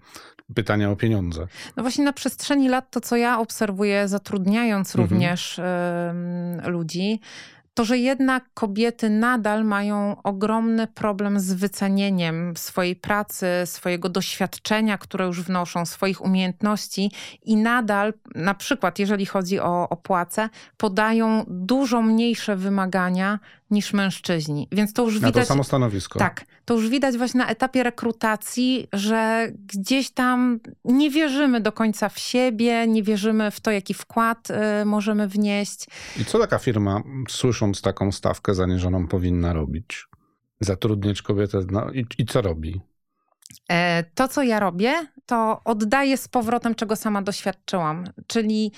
pytania 0.55 0.91
o 0.91 0.97
pieniądze. 0.97 1.47
No 1.77 1.83
właśnie 1.83 2.05
na 2.05 2.13
przestrzeni 2.13 2.69
lat 2.69 2.91
to, 2.91 3.01
co 3.01 3.17
ja 3.17 3.39
obserwuję, 3.39 4.09
zatrudniając 4.09 4.97
mhm. 4.97 5.09
również 5.11 5.61
yy, 6.63 6.71
ludzi, 6.71 7.21
to, 7.75 7.85
że 7.85 7.99
jednak 7.99 8.45
kobiety 8.55 9.11
nadal 9.11 9.65
mają 9.65 10.23
ogromny 10.23 10.87
problem 10.87 11.41
z 11.41 11.53
wycenieniem 11.53 12.57
swojej 12.57 12.97
pracy, 12.97 13.47
swojego 13.65 14.09
doświadczenia, 14.09 14.99
które 14.99 15.27
już 15.27 15.43
wnoszą, 15.43 15.87
swoich 15.87 16.25
umiejętności 16.25 17.11
i 17.43 17.57
nadal, 17.57 18.13
na 18.35 18.55
przykład 18.55 18.99
jeżeli 18.99 19.27
chodzi 19.27 19.61
o, 19.61 19.89
o 19.89 19.97
podają 20.77 21.45
dużo 21.49 22.03
mniejsze 22.03 22.57
wymagania 22.57 23.39
niż 23.73 23.93
mężczyźni. 23.93 24.69
Więc 24.73 24.93
to 24.93 25.05
już 25.05 25.15
widać. 25.15 25.35
Na 25.35 25.41
to 25.41 25.47
samo 25.47 25.65
stanowisko. 25.65 26.19
Tak. 26.19 26.45
To 26.65 26.75
już 26.75 26.89
widać 26.89 27.17
właśnie 27.17 27.39
na 27.39 27.49
etapie 27.49 27.83
rekrutacji, 27.83 28.89
że 28.93 29.53
gdzieś 29.67 30.11
tam 30.11 30.61
nie 30.85 31.11
wierzymy 31.11 31.61
do 31.61 31.73
końca 31.73 32.09
w 32.09 32.19
siebie, 32.19 32.87
nie 32.87 33.03
wierzymy 33.03 33.51
w 33.51 33.61
to, 33.61 33.71
jaki 33.71 33.95
wkład 33.95 34.49
y, 34.51 34.85
możemy 34.85 35.29
wnieść. 35.29 35.87
I 36.21 36.25
co 36.25 36.39
taka 36.39 36.59
firma, 36.59 37.03
słysząc 37.29 37.83
taką 37.83 38.13
stawkę 38.13 38.55
zaniżoną, 38.55 39.07
powinna 39.07 39.53
robić? 39.53 40.07
Zatrudniać 40.61 41.23
kobietę 41.23 41.59
no, 41.71 41.91
i, 41.93 42.07
i 42.19 42.27
co 42.27 42.43
robi? 42.43 42.81
E, 43.71 44.05
to, 44.15 44.29
co 44.29 44.43
ja 44.43 44.61
robię, 44.61 44.95
to 45.27 45.61
oddaję 45.65 46.17
z 46.17 46.29
powrotem, 46.29 46.75
czego 46.75 46.97
sama 46.97 47.23
doświadczyłam. 47.23 48.05
Czyli 48.27 48.73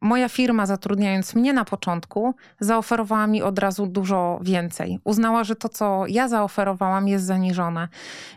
moja 0.00 0.28
firma, 0.28 0.66
zatrudniając 0.66 1.34
mnie 1.34 1.52
na 1.52 1.64
początku, 1.64 2.34
zaoferowała 2.60 3.26
mi 3.26 3.42
od 3.42 3.58
razu 3.58 3.86
dużo 3.86 4.40
więcej. 4.42 4.98
Uznała, 5.04 5.44
że 5.44 5.56
to, 5.56 5.68
co 5.68 6.04
ja 6.08 6.28
zaoferowałam, 6.28 7.08
jest 7.08 7.24
zaniżone. 7.24 7.88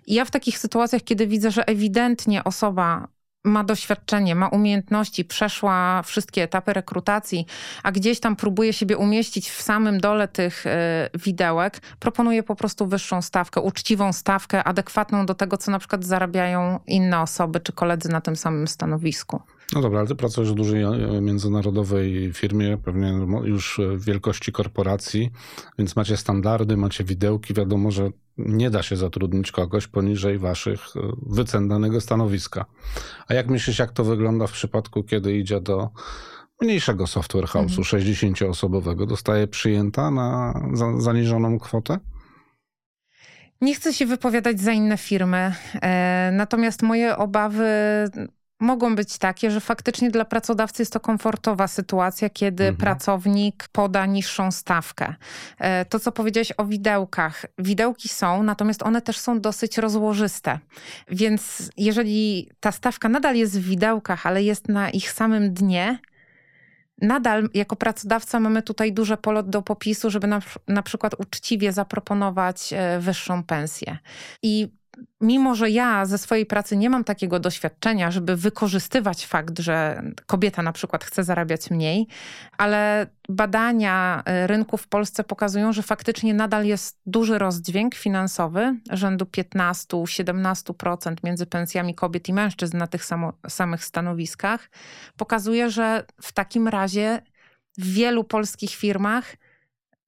I 0.07 0.13
ja 0.13 0.25
w 0.25 0.31
takich 0.31 0.59
sytuacjach, 0.59 1.01
kiedy 1.01 1.27
widzę, 1.27 1.51
że 1.51 1.67
ewidentnie 1.67 2.43
osoba 2.43 3.07
ma 3.43 3.63
doświadczenie, 3.63 4.35
ma 4.35 4.47
umiejętności, 4.47 5.25
przeszła 5.25 6.01
wszystkie 6.03 6.43
etapy 6.43 6.73
rekrutacji, 6.73 7.45
a 7.83 7.91
gdzieś 7.91 8.19
tam 8.19 8.35
próbuje 8.35 8.73
siebie 8.73 8.97
umieścić 8.97 9.49
w 9.49 9.61
samym 9.61 9.99
dole 9.99 10.27
tych 10.27 10.65
y, 10.65 10.69
widełek, 11.13 11.81
proponuje 11.99 12.43
po 12.43 12.55
prostu 12.55 12.87
wyższą 12.87 13.21
stawkę, 13.21 13.61
uczciwą 13.61 14.13
stawkę, 14.13 14.63
adekwatną 14.63 15.25
do 15.25 15.35
tego, 15.35 15.57
co 15.57 15.71
na 15.71 15.79
przykład 15.79 16.05
zarabiają 16.05 16.79
inne 16.87 17.21
osoby 17.21 17.59
czy 17.59 17.73
koledzy 17.73 18.09
na 18.09 18.21
tym 18.21 18.35
samym 18.35 18.67
stanowisku. 18.67 19.41
No 19.73 19.81
dobra, 19.81 19.99
ale 19.99 20.07
ty 20.07 20.15
pracujesz 20.15 20.51
w 20.51 20.55
dużej 20.55 20.83
e, 20.83 21.21
międzynarodowej 21.21 22.33
firmie, 22.33 22.77
pewnie 22.77 23.13
już 23.43 23.81
wielkości 23.97 24.51
korporacji, 24.51 25.31
więc 25.77 25.95
macie 25.95 26.17
standardy, 26.17 26.77
macie 26.77 27.03
widełki. 27.03 27.53
Wiadomo, 27.53 27.91
że 27.91 28.11
nie 28.37 28.69
da 28.69 28.83
się 28.83 28.97
zatrudnić 28.97 29.51
kogoś 29.51 29.87
poniżej 29.87 30.37
waszych 30.37 30.79
e, 30.95 30.99
wycen 31.21 31.67
danego 31.67 32.01
stanowiska. 32.01 32.65
A 33.27 33.33
jak 33.33 33.47
myślisz, 33.47 33.79
jak 33.79 33.91
to 33.91 34.03
wygląda 34.03 34.47
w 34.47 34.51
przypadku, 34.51 35.03
kiedy 35.03 35.37
idzie 35.37 35.61
do 35.61 35.89
mniejszego 36.61 37.07
software 37.07 37.45
house'u, 37.45 37.79
mhm. 37.79 38.01
60-osobowego, 38.01 39.07
dostaje 39.07 39.47
przyjęta 39.47 40.11
na 40.11 40.53
zaniżoną 40.97 41.59
kwotę? 41.59 41.99
Nie 43.61 43.75
chcę 43.75 43.93
się 43.93 44.05
wypowiadać 44.05 44.59
za 44.59 44.71
inne 44.71 44.97
firmy, 44.97 45.53
e, 45.81 46.31
natomiast 46.33 46.81
moje 46.81 47.17
obawy 47.17 47.65
mogą 48.61 48.95
być 48.95 49.17
takie, 49.17 49.51
że 49.51 49.59
faktycznie 49.59 50.11
dla 50.11 50.25
pracodawcy 50.25 50.81
jest 50.81 50.93
to 50.93 50.99
komfortowa 50.99 51.67
sytuacja, 51.67 52.29
kiedy 52.29 52.63
mhm. 52.63 52.77
pracownik 52.77 53.67
poda 53.71 54.05
niższą 54.05 54.51
stawkę. 54.51 55.15
E, 55.59 55.85
to, 55.85 55.99
co 55.99 56.11
powiedziałeś 56.11 56.53
o 56.57 56.65
widełkach. 56.65 57.45
Widełki 57.57 58.09
są, 58.09 58.43
natomiast 58.43 58.83
one 58.83 59.01
też 59.01 59.17
są 59.17 59.41
dosyć 59.41 59.77
rozłożyste. 59.77 60.59
Więc 61.09 61.71
jeżeli 61.77 62.49
ta 62.59 62.71
stawka 62.71 63.09
nadal 63.09 63.35
jest 63.35 63.59
w 63.59 63.63
widełkach, 63.63 64.25
ale 64.25 64.43
jest 64.43 64.69
na 64.69 64.89
ich 64.89 65.11
samym 65.11 65.53
dnie, 65.53 65.99
nadal 67.01 67.49
jako 67.53 67.75
pracodawca 67.75 68.39
mamy 68.39 68.61
tutaj 68.61 68.93
duże 68.93 69.17
pole 69.17 69.43
do 69.43 69.61
popisu, 69.61 70.09
żeby 70.09 70.27
na, 70.27 70.41
na 70.67 70.83
przykład 70.83 71.13
uczciwie 71.17 71.71
zaproponować 71.71 72.73
e, 72.73 72.99
wyższą 72.99 73.43
pensję. 73.43 73.97
I 74.43 74.80
mimo 75.21 75.55
że 75.55 75.69
ja 75.69 76.05
ze 76.05 76.17
swojej 76.17 76.45
pracy 76.45 76.77
nie 76.77 76.89
mam 76.89 77.03
takiego 77.03 77.39
doświadczenia, 77.39 78.11
żeby 78.11 78.35
wykorzystywać 78.35 79.25
fakt, 79.25 79.59
że 79.59 80.03
kobieta 80.25 80.61
na 80.61 80.71
przykład 80.71 81.03
chce 81.03 81.23
zarabiać 81.23 81.71
mniej, 81.71 82.07
ale 82.57 83.07
badania 83.29 84.23
y, 84.43 84.47
rynku 84.47 84.77
w 84.77 84.87
Polsce 84.87 85.23
pokazują, 85.23 85.73
że 85.73 85.83
faktycznie 85.83 86.33
nadal 86.33 86.65
jest 86.65 87.01
duży 87.05 87.37
rozdźwięk 87.37 87.95
finansowy, 87.95 88.75
rzędu 88.91 89.25
15-17% 89.25 91.15
między 91.23 91.45
pensjami 91.45 91.95
kobiet 91.95 92.29
i 92.29 92.33
mężczyzn 92.33 92.77
na 92.77 92.87
tych 92.87 93.05
samo, 93.05 93.33
samych 93.49 93.85
stanowiskach. 93.85 94.69
Pokazuje, 95.17 95.69
że 95.69 96.03
w 96.21 96.31
takim 96.31 96.67
razie 96.67 97.21
w 97.77 97.93
wielu 97.93 98.23
polskich 98.23 98.71
firmach 98.71 99.35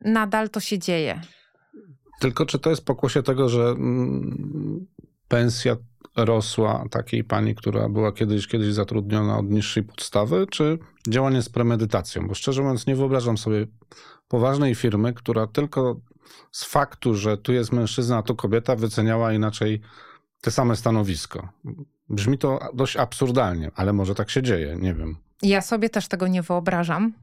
nadal 0.02 0.50
to 0.50 0.60
się 0.60 0.80
dzieje. 0.80 1.22
Tylko 2.24 2.46
czy 2.46 2.60
to 2.60 2.70
jest 2.70 2.86
pokłosie 2.86 3.24
tego, 3.24 3.50
że 3.50 3.64
mm, 3.64 4.86
pensja 5.28 5.76
rosła 6.16 6.86
takiej 6.92 7.24
pani, 7.24 7.56
która 7.56 7.90
była 7.90 8.12
kiedyś, 8.12 8.48
kiedyś 8.48 8.74
zatrudniona 8.74 9.38
od 9.38 9.50
niższej 9.50 9.84
podstawy, 9.84 10.48
czy 10.48 10.80
działanie 11.08 11.42
z 11.42 11.50
premedytacją? 11.50 12.28
Bo 12.28 12.34
szczerze 12.34 12.62
mówiąc, 12.62 12.88
nie 12.88 12.96
wyobrażam 12.96 13.38
sobie 13.38 13.68
poważnej 14.28 14.76
firmy, 14.76 15.14
która 15.14 15.48
tylko 15.48 16.00
z 16.52 16.66
faktu, 16.66 17.16
że 17.16 17.38
tu 17.38 17.54
jest 17.54 17.72
mężczyzna, 17.72 18.18
a 18.18 18.22
tu 18.22 18.36
kobieta, 18.36 18.76
wyceniała 18.76 19.34
inaczej 19.34 19.82
te 20.42 20.52
same 20.52 20.76
stanowisko. 20.76 21.50
Brzmi 22.10 22.38
to 22.38 22.60
dość 22.74 22.98
absurdalnie, 22.98 23.72
ale 23.76 23.94
może 23.94 24.16
tak 24.16 24.30
się 24.30 24.42
dzieje, 24.42 24.78
nie 24.80 24.94
wiem. 24.94 25.16
Ja 25.42 25.62
sobie 25.62 25.90
też 25.90 26.08
tego 26.08 26.28
nie 26.28 26.42
wyobrażam. 26.42 27.14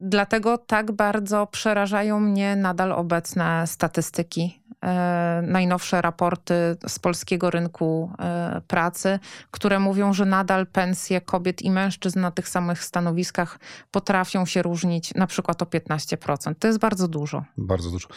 Dlatego 0.00 0.58
tak 0.58 0.92
bardzo 0.92 1.46
przerażają 1.46 2.20
mnie 2.20 2.56
nadal 2.56 2.92
obecne 2.92 3.66
statystyki. 3.66 4.62
E, 4.84 5.42
najnowsze 5.46 6.02
raporty 6.02 6.54
z 6.88 6.98
polskiego 6.98 7.50
rynku 7.50 8.10
e, 8.18 8.60
pracy, 8.68 9.18
które 9.50 9.80
mówią, 9.80 10.12
że 10.12 10.24
nadal 10.24 10.66
pensje 10.66 11.20
kobiet 11.20 11.62
i 11.62 11.70
mężczyzn 11.70 12.20
na 12.20 12.30
tych 12.30 12.48
samych 12.48 12.84
stanowiskach 12.84 13.58
potrafią 13.90 14.46
się 14.46 14.62
różnić 14.62 15.14
na 15.14 15.26
przykład 15.26 15.62
o 15.62 15.64
15%. 15.64 16.54
To 16.58 16.66
jest 16.66 16.78
bardzo 16.78 17.08
dużo. 17.08 17.44
Bardzo 17.56 17.90
dużo. 17.90 18.08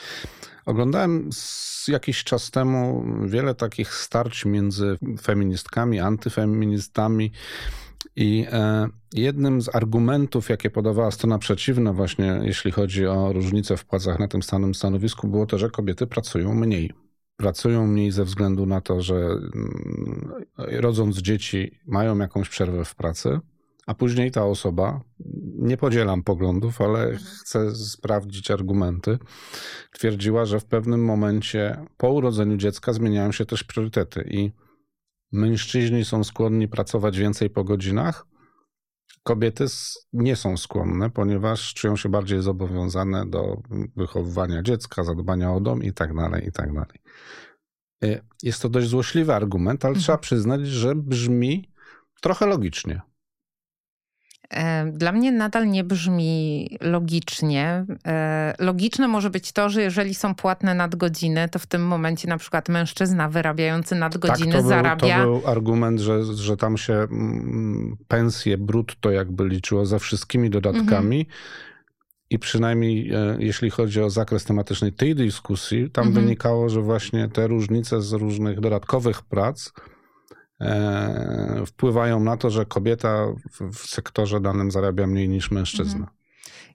Oglądałem 0.66 1.30
jakiś 1.88 2.24
czas 2.24 2.52
temu 2.52 3.06
wiele 3.26 3.56
takich 3.56 3.94
starć 3.94 4.46
między 4.46 4.98
feministkami, 5.22 6.00
antyfeministami. 6.00 7.32
I 8.20 8.46
e, 8.52 8.88
jednym 9.14 9.62
z 9.62 9.76
argumentów, 9.76 10.50
jakie 10.50 10.70
podawała 10.70 11.12
strona 11.12 11.38
przeciwna, 11.38 11.94
właśnie 11.94 12.40
jeśli 12.44 12.72
chodzi 12.72 13.08
o 13.08 13.34
różnice 13.34 13.78
w 13.78 13.86
płacach 13.86 14.20
na 14.20 14.28
tym 14.28 14.44
samym 14.44 14.76
stanowisku, 14.76 15.28
było 15.28 15.46
to, 15.46 15.58
że 15.58 15.70
kobiety 15.70 16.08
pracują 16.08 16.54
mniej. 16.54 16.92
Pracują 17.38 17.88
mniej 17.88 18.12
ze 18.12 18.26
względu 18.26 18.66
na 18.66 18.82
to, 18.82 19.02
że 19.02 19.16
mm, 19.16 20.32
rodząc 20.58 21.18
dzieci 21.18 21.80
mają 21.88 22.18
jakąś 22.18 22.50
przerwę 22.50 22.86
w 22.86 22.96
pracy, 22.96 23.40
a 23.86 23.94
później 23.94 24.32
ta 24.32 24.46
osoba, 24.46 25.02
nie 25.58 25.78
podzielam 25.78 26.24
poglądów, 26.24 26.82
ale 26.82 27.18
chcę 27.42 27.76
sprawdzić 27.76 28.52
argumenty, 28.52 29.18
twierdziła, 29.94 30.46
że 30.46 30.60
w 30.60 30.66
pewnym 30.66 31.06
momencie 31.06 31.86
po 31.98 32.12
urodzeniu 32.12 32.58
dziecka 32.58 32.94
zmieniają 32.94 33.32
się 33.32 33.46
też 33.46 33.64
priorytety 33.64 34.28
i 34.32 34.52
mężczyźni 35.32 36.06
są 36.06 36.24
skłonni 36.24 36.68
pracować 36.68 37.18
więcej 37.18 37.50
po 37.50 37.64
godzinach, 37.64 38.26
kobiety 39.24 39.66
nie 40.14 40.36
są 40.36 40.58
skłonne, 40.58 41.10
ponieważ 41.10 41.74
czują 41.74 41.96
się 41.96 42.10
bardziej 42.10 42.42
zobowiązane 42.42 43.26
do 43.26 43.62
wychowywania 43.96 44.62
dziecka, 44.62 45.04
zadbania 45.04 45.54
o 45.54 45.60
dom 45.60 45.84
i 45.84 45.94
tak 45.94 46.16
dalej, 46.16 46.48
i 46.48 46.52
tak 46.52 46.74
dalej. 46.74 47.00
Y, 48.04 48.22
jest 48.44 48.62
to 48.62 48.70
dość 48.70 48.88
złośliwy 48.88 49.36
argument, 49.36 49.86
ale 49.86 49.90
mhm. 49.90 50.04
trzeba 50.04 50.18
przyznać, 50.18 50.68
że 50.68 50.96
brzmi 50.96 51.72
trochę 52.22 52.46
logicznie. 52.46 53.02
Dla 54.92 55.12
mnie 55.12 55.32
nadal 55.32 55.70
nie 55.70 55.84
brzmi 55.84 56.70
logicznie. 56.82 57.86
E, 58.08 58.54
logiczne 58.60 59.08
może 59.08 59.30
być 59.30 59.52
to, 59.52 59.70
że 59.70 59.82
jeżeli 59.82 60.16
są 60.16 60.36
płatne 60.36 60.76
nadgodziny, 60.76 61.50
to 61.50 61.60
w 61.60 61.66
tym 61.66 61.88
momencie 61.88 62.28
na 62.28 62.38
przykład 62.38 62.70
mężczyzna 62.70 63.30
wyrabiający 63.30 63.96
nadgodziny 63.96 64.52
tak, 64.52 64.62
to 64.62 64.68
zarabia. 64.68 65.24
Był, 65.24 65.36
to 65.36 65.42
był 65.42 65.52
argument, 65.52 66.00
że, 66.00 66.24
że 66.24 66.58
tam 66.58 66.78
się 66.78 66.94
mm, 66.94 67.98
pensje 68.08 68.58
brutto 68.58 69.12
jakby 69.12 69.48
liczyło 69.48 69.86
ze 69.86 70.00
wszystkimi 70.00 70.50
dodatkami. 70.50 71.20
Mhm. 71.20 71.38
I 72.30 72.40
przynajmniej 72.40 73.12
e, 73.12 73.38
jeśli 73.40 73.70
chodzi 73.70 74.02
o 74.02 74.10
zakres 74.10 74.46
tematyczny 74.46 74.92
tej 74.92 75.16
dyskusji, 75.16 75.90
tam 75.90 76.08
mhm. 76.08 76.26
wynikało, 76.26 76.70
że 76.70 76.82
właśnie 76.82 77.28
te 77.28 77.48
różnice 77.48 78.02
z 78.02 78.14
różnych 78.14 78.60
dodatkowych 78.60 79.22
prac 79.22 79.72
wpływają 81.66 82.20
na 82.20 82.38
to, 82.38 82.50
że 82.50 82.66
kobieta 82.66 83.26
w 83.74 83.78
sektorze 83.78 84.42
danym 84.42 84.72
zarabia 84.72 85.08
mniej 85.08 85.30
niż 85.30 85.52
mężczyzna. 85.52 86.00
Mhm. 86.00 86.19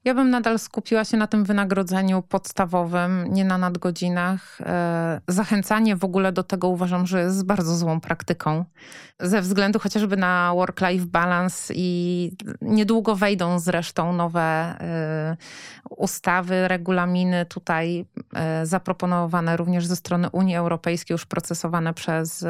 Ja 0.04 0.14
bym 0.14 0.30
nadal 0.30 0.58
skupiła 0.58 1.04
się 1.04 1.16
na 1.16 1.26
tym 1.26 1.44
wynagrodzeniu 1.44 2.22
podstawowym, 2.22 3.24
nie 3.32 3.44
na 3.44 3.58
nadgodzinach. 3.58 4.60
E, 4.60 5.20
zachęcanie 5.28 5.96
w 5.96 6.04
ogóle 6.04 6.32
do 6.32 6.42
tego 6.42 6.68
uważam, 6.68 7.06
że 7.06 7.20
jest 7.20 7.46
bardzo 7.46 7.76
złą 7.76 8.00
praktyką. 8.00 8.64
Ze 9.20 9.42
względu 9.42 9.78
chociażby 9.78 10.16
na 10.16 10.52
work-life 10.54 11.06
balance 11.06 11.74
i 11.76 12.30
niedługo 12.60 13.16
wejdą 13.16 13.58
zresztą 13.58 14.12
nowe 14.12 14.40
e, 14.40 15.36
ustawy, 15.90 16.68
regulaminy 16.68 17.46
tutaj 17.46 18.06
e, 18.34 18.66
zaproponowane 18.66 19.56
również 19.56 19.86
ze 19.86 19.96
strony 19.96 20.30
Unii 20.30 20.56
Europejskiej, 20.56 21.14
już 21.14 21.26
procesowane 21.26 21.94
przez 21.94 22.44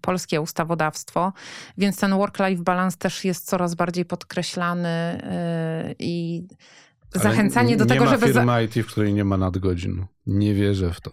polskie 0.00 0.40
ustawodawstwo. 0.40 1.32
Więc 1.78 2.00
ten 2.00 2.10
work-life 2.10 2.62
balance 2.62 2.96
też 2.96 3.24
jest 3.24 3.46
coraz 3.46 3.74
bardziej 3.74 4.04
podkreślany 4.04 5.22
i 5.98 6.42
zachęcanie 7.18 7.76
do 7.76 7.86
tego, 7.86 8.06
żeby... 8.06 8.26
Nie 8.26 8.32
ma 8.32 8.38
firmy 8.38 8.64
IT, 8.64 8.86
w 8.86 8.86
której 8.86 9.14
nie 9.14 9.24
ma 9.24 9.36
nadgodzin. 9.36 10.06
Nie 10.26 10.54
wierzę 10.54 10.92
w 10.92 11.00
to. 11.00 11.10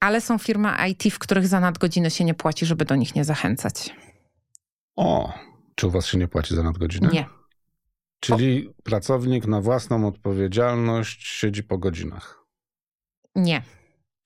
Ale 0.00 0.20
są 0.20 0.38
firmy 0.38 0.68
IT, 0.90 1.14
w 1.14 1.18
których 1.18 1.46
za 1.46 1.60
nadgodziny 1.60 2.10
się 2.10 2.24
nie 2.24 2.34
płaci, 2.34 2.66
żeby 2.66 2.84
do 2.84 2.96
nich 2.96 3.14
nie 3.14 3.24
zachęcać. 3.24 3.94
O, 4.96 5.32
czy 5.74 5.86
u 5.86 5.90
was 5.90 6.06
się 6.06 6.18
nie 6.18 6.28
płaci 6.28 6.54
za 6.54 6.62
nadgodziny? 6.62 7.08
Nie. 7.12 7.26
Czyli 8.20 8.68
o. 8.68 8.82
pracownik 8.82 9.46
na 9.46 9.60
własną 9.60 10.06
odpowiedzialność 10.06 11.26
siedzi 11.26 11.62
po 11.62 11.78
godzinach? 11.78 12.44
Nie. 13.34 13.62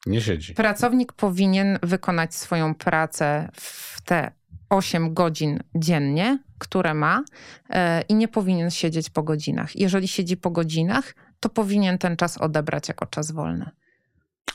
Nie 0.07 0.21
siedzi. 0.21 0.55
Pracownik 0.55 1.13
powinien 1.13 1.79
wykonać 1.83 2.35
swoją 2.35 2.75
pracę 2.75 3.49
w 3.55 4.01
te 4.05 4.33
8 4.71 5.15
godzin 5.15 5.61
dziennie, 5.75 6.39
które 6.59 6.95
ma 6.95 7.25
e, 7.71 8.03
i 8.03 8.15
nie 8.15 8.29
powinien 8.29 8.71
siedzieć 8.71 9.11
po 9.11 9.23
godzinach. 9.23 9.77
Jeżeli 9.77 10.09
siedzi 10.09 10.37
po 10.37 10.51
godzinach, 10.51 11.15
to 11.41 11.49
powinien 11.49 11.99
ten 11.99 12.17
czas 12.17 12.39
odebrać 12.39 12.89
jako 12.89 13.07
czas 13.07 13.33
wolny. 13.33 13.71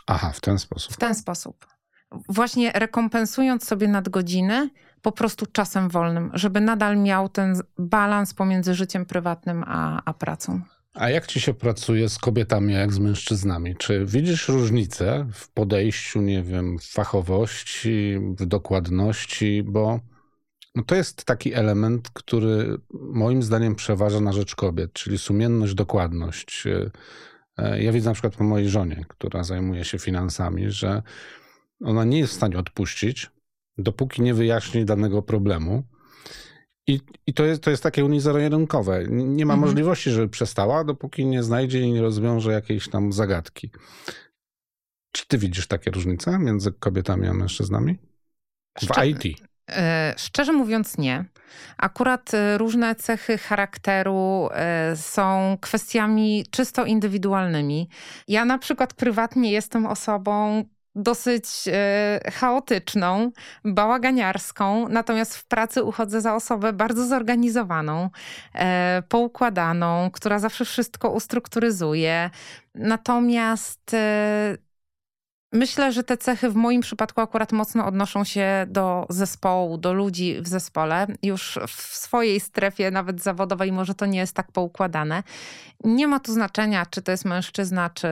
Aha, 0.08 0.32
w 0.32 0.42
ten 0.42 0.60
sposób. 0.60 0.94
W 0.94 0.98
ten 0.98 1.16
sposób. 1.16 1.68
Właśnie 2.30 2.72
rekompensując 2.72 3.68
sobie 3.68 3.88
nadgodziny 3.88 4.70
po 5.02 5.12
prostu 5.12 5.46
czasem 5.46 5.90
wolnym, 5.90 6.32
żeby 6.34 6.62
nadal 6.62 6.98
miał 6.98 7.30
ten 7.30 7.62
balans 7.78 8.34
pomiędzy 8.34 8.74
życiem 8.76 9.06
prywatnym 9.06 9.64
a, 9.68 10.02
a 10.06 10.14
pracą. 10.14 10.62
A 10.94 11.10
jak 11.10 11.28
ci 11.28 11.42
się 11.42 11.54
pracuje 11.54 12.10
z 12.10 12.18
kobietami, 12.18 12.74
jak 12.74 12.94
z 12.94 13.00
mężczyznami? 13.00 13.76
Czy 13.76 14.06
widzisz 14.06 14.48
różnicę 14.48 15.28
w 15.34 15.52
podejściu, 15.52 16.22
nie 16.22 16.44
wiem, 16.44 16.80
w 16.80 16.86
fachowości, 16.86 18.18
w 18.40 18.46
dokładności? 18.46 19.64
Bo 19.64 20.00
no 20.76 20.84
to 20.84 20.96
jest 20.96 21.26
taki 21.26 21.54
element, 21.54 22.10
który 22.14 22.78
moim 22.94 23.44
zdaniem 23.44 23.76
przeważa 23.76 24.22
na 24.22 24.34
rzecz 24.34 24.56
kobiet, 24.56 24.94
czyli 24.94 25.18
sumienność, 25.18 25.74
dokładność. 25.74 26.68
E, 27.58 27.84
ja 27.84 27.92
widzę 27.92 28.10
na 28.10 28.14
przykład 28.14 28.36
po 28.36 28.44
mojej 28.44 28.70
żonie, 28.70 29.06
która 29.08 29.44
zajmuje 29.44 29.84
się 29.86 30.00
finansami, 30.00 30.72
że 30.72 31.02
ona 31.84 32.04
nie 32.04 32.20
jest 32.20 32.34
w 32.34 32.36
stanie 32.36 32.58
odpuścić, 32.58 33.32
dopóki 33.78 34.22
nie 34.22 34.34
wyjaśni 34.34 34.86
danego 34.86 35.22
problemu. 35.22 35.84
I, 36.88 37.00
i 37.28 37.34
to, 37.34 37.46
jest, 37.46 37.64
to 37.64 37.70
jest 37.70 37.84
takie 37.84 38.06
unizerojedynkowe. 38.06 39.04
Nie 39.10 39.46
ma 39.46 39.54
mhm. 39.54 39.60
możliwości, 39.60 40.12
żeby 40.12 40.30
przestała, 40.30 40.84
dopóki 40.84 41.26
nie 41.26 41.44
znajdzie 41.44 41.82
i 41.82 41.92
nie 41.92 42.02
rozwiąże 42.02 42.52
jakiejś 42.52 42.90
tam 42.90 43.14
zagadki. 43.14 43.72
Czy 45.12 45.28
ty 45.28 45.38
widzisz 45.38 45.68
takie 45.68 45.92
różnice 45.92 46.40
między 46.40 46.72
kobietami 46.72 47.28
a 47.28 47.34
mężczyznami? 47.34 47.98
W 48.80 48.84
Szczer 48.84 49.08
IT. 49.08 49.38
E, 49.70 50.14
szczerze 50.18 50.54
mówiąc, 50.54 50.98
nie. 50.98 51.26
Akurat 51.78 52.34
e, 52.34 52.58
różne 52.58 52.96
cechy 52.96 53.38
charakteru 53.38 54.50
e, 54.52 54.94
są 54.96 55.58
kwestiami 55.62 56.46
czysto 56.52 56.86
indywidualnymi. 56.86 57.90
Ja 58.28 58.46
na 58.46 58.58
przykład 58.58 58.94
prywatnie 58.94 59.52
jestem 59.52 59.86
osobą 59.86 60.64
dosyć 60.96 61.46
chaotyczną, 62.34 63.32
bałaganiarską, 63.66 64.90
natomiast 64.90 65.38
w 65.38 65.46
pracy 65.46 65.84
uchodzę 65.84 66.22
za 66.22 66.36
osobę 66.36 66.74
bardzo 66.74 67.06
zorganizowaną, 67.06 68.10
poukładaną, 69.10 70.12
która 70.12 70.40
zawsze 70.40 70.66
wszystko 70.66 71.10
ustrukturyzuje. 71.10 72.30
Natomiast 72.76 73.96
Myślę, 75.54 75.92
że 75.92 76.04
te 76.04 76.18
cechy 76.18 76.50
w 76.50 76.56
moim 76.56 76.82
przypadku 76.82 77.22
akurat 77.22 77.52
mocno 77.52 77.86
odnoszą 77.86 78.24
się 78.24 78.66
do 78.70 79.06
zespołu, 79.10 79.78
do 79.78 79.94
ludzi 79.94 80.42
w 80.42 80.48
zespole. 80.48 81.08
Już 81.24 81.60
w 81.68 81.96
swojej 81.96 82.40
strefie, 82.40 82.92
nawet 82.92 83.22
zawodowej, 83.22 83.72
może 83.72 83.96
to 83.96 84.06
nie 84.06 84.20
jest 84.20 84.34
tak 84.34 84.52
poukładane. 84.52 85.24
Nie 85.84 86.08
ma 86.08 86.20
tu 86.20 86.34
znaczenia, 86.34 86.86
czy 86.86 87.02
to 87.02 87.12
jest 87.12 87.26
mężczyzna, 87.26 87.90
czy, 87.90 88.08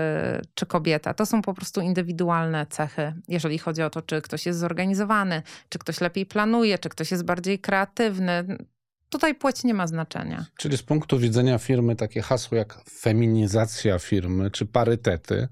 czy 0.54 0.66
kobieta. 0.66 1.14
To 1.14 1.26
są 1.26 1.42
po 1.42 1.54
prostu 1.54 1.82
indywidualne 1.82 2.66
cechy, 2.66 3.14
jeżeli 3.28 3.58
chodzi 3.58 3.82
o 3.82 3.90
to, 3.90 4.02
czy 4.02 4.22
ktoś 4.22 4.46
jest 4.46 4.60
zorganizowany, 4.60 5.42
czy 5.70 5.80
ktoś 5.80 6.02
lepiej 6.02 6.26
planuje, 6.26 6.78
czy 6.78 6.90
ktoś 6.90 7.12
jest 7.12 7.26
bardziej 7.26 7.60
kreatywny. 7.60 8.58
Tutaj 9.10 9.36
płeć 9.36 9.64
nie 9.64 9.74
ma 9.74 9.88
znaczenia. 9.88 10.46
Czyli 10.58 10.78
z 10.78 10.84
punktu 10.84 11.20
widzenia 11.20 11.58
firmy 11.58 11.96
takie 11.96 12.22
hasło 12.22 12.58
jak 12.58 12.80
feminizacja 12.90 14.00
firmy 14.00 14.52
czy 14.52 14.66
parytety 14.66 15.48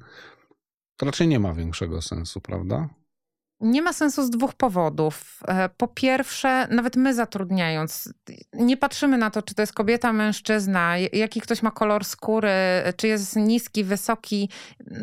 to 0.98 1.06
raczej 1.06 1.28
nie 1.28 1.40
ma 1.40 1.54
większego 1.54 2.02
sensu, 2.02 2.42
prawda? 2.42 2.90
Nie 3.60 3.82
ma 3.82 3.94
sensu 3.94 4.24
z 4.24 4.30
dwóch 4.30 4.54
powodów. 4.54 5.40
E, 5.48 5.70
po 5.70 5.88
pierwsze, 5.88 6.68
nawet 6.68 6.96
my 6.96 7.14
zatrudniając, 7.14 8.14
nie 8.54 8.78
patrzymy 8.78 9.18
na 9.18 9.30
to, 9.30 9.42
czy 9.42 9.56
to 9.56 9.62
jest 9.62 9.74
kobieta, 9.74 10.14
mężczyzna, 10.14 10.98
jaki 10.98 11.42
ktoś 11.42 11.64
ma 11.64 11.72
kolor 11.72 12.06
skóry, 12.06 12.50
czy 12.98 13.08
jest 13.08 13.36
niski, 13.36 13.84
wysoki. 13.84 14.50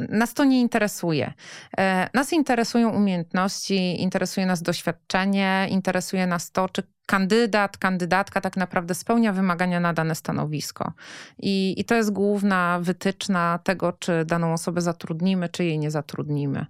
Nas 0.09 0.35
to 0.35 0.45
nie 0.45 0.61
interesuje. 0.61 1.33
E, 1.79 2.11
nas 2.15 2.33
interesują 2.33 2.91
umiejętności, 2.91 4.03
interesuje 4.03 4.47
nas 4.47 4.63
doświadczenie, 4.63 5.67
interesuje 5.71 6.27
nas 6.27 6.51
to, 6.51 6.69
czy 6.69 6.83
kandydat, 7.07 7.79
kandydatka 7.79 8.41
tak 8.41 8.57
naprawdę 8.57 8.95
spełnia 8.95 9.33
wymagania 9.33 9.81
na 9.81 9.93
dane 9.93 10.15
stanowisko. 10.15 10.93
I, 11.39 11.75
I 11.81 11.85
to 11.85 11.95
jest 11.95 12.13
główna 12.13 12.79
wytyczna 12.83 13.59
tego, 13.65 13.93
czy 13.93 14.25
daną 14.25 14.53
osobę 14.53 14.81
zatrudnimy, 14.81 15.49
czy 15.49 15.65
jej 15.65 15.79
nie 15.79 15.91
zatrudnimy. 15.91 16.67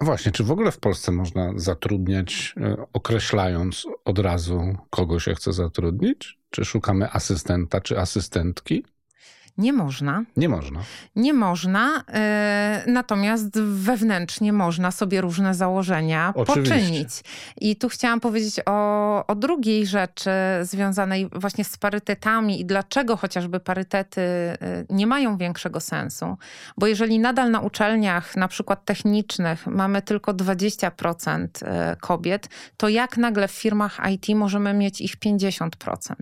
Właśnie, 0.00 0.32
czy 0.32 0.44
w 0.44 0.50
ogóle 0.50 0.72
w 0.72 0.78
Polsce 0.78 1.12
można 1.12 1.52
zatrudniać, 1.56 2.54
e, 2.56 2.76
określając 2.92 3.86
od 4.04 4.18
razu, 4.18 4.76
kogo 4.90 5.20
się 5.20 5.34
chce 5.34 5.52
zatrudnić? 5.52 6.38
Czy 6.50 6.64
szukamy 6.64 7.10
asystenta 7.10 7.80
czy 7.80 7.98
asystentki? 7.98 8.84
Nie 9.60 9.72
można. 9.72 10.24
Nie 10.36 10.48
można. 10.48 10.80
Nie 11.16 11.34
można, 11.34 12.04
e, 12.08 12.84
natomiast 12.86 13.60
wewnętrznie 13.60 14.52
można 14.52 14.90
sobie 14.90 15.20
różne 15.20 15.54
założenia 15.54 16.32
Oczywiście. 16.36 16.74
poczynić. 16.74 17.08
I 17.60 17.76
tu 17.76 17.88
chciałam 17.88 18.20
powiedzieć 18.20 18.60
o, 18.66 19.26
o 19.26 19.34
drugiej 19.34 19.86
rzeczy 19.86 20.30
związanej 20.62 21.28
właśnie 21.32 21.64
z 21.64 21.76
parytetami 21.76 22.60
i 22.60 22.64
dlaczego 22.64 23.16
chociażby 23.16 23.60
parytety 23.60 24.20
e, 24.20 24.56
nie 24.90 25.06
mają 25.06 25.36
większego 25.36 25.80
sensu. 25.80 26.36
Bo 26.78 26.86
jeżeli 26.86 27.18
nadal 27.18 27.50
na 27.50 27.60
uczelniach, 27.60 28.36
na 28.36 28.48
przykład 28.48 28.84
technicznych, 28.84 29.66
mamy 29.66 30.02
tylko 30.02 30.34
20% 30.34 31.46
e, 31.62 31.96
kobiet, 32.00 32.48
to 32.76 32.88
jak 32.88 33.16
nagle 33.16 33.48
w 33.48 33.52
firmach 33.52 34.00
IT 34.10 34.36
możemy 34.36 34.74
mieć 34.74 35.00
ich 35.00 35.16
50%? 35.16 36.14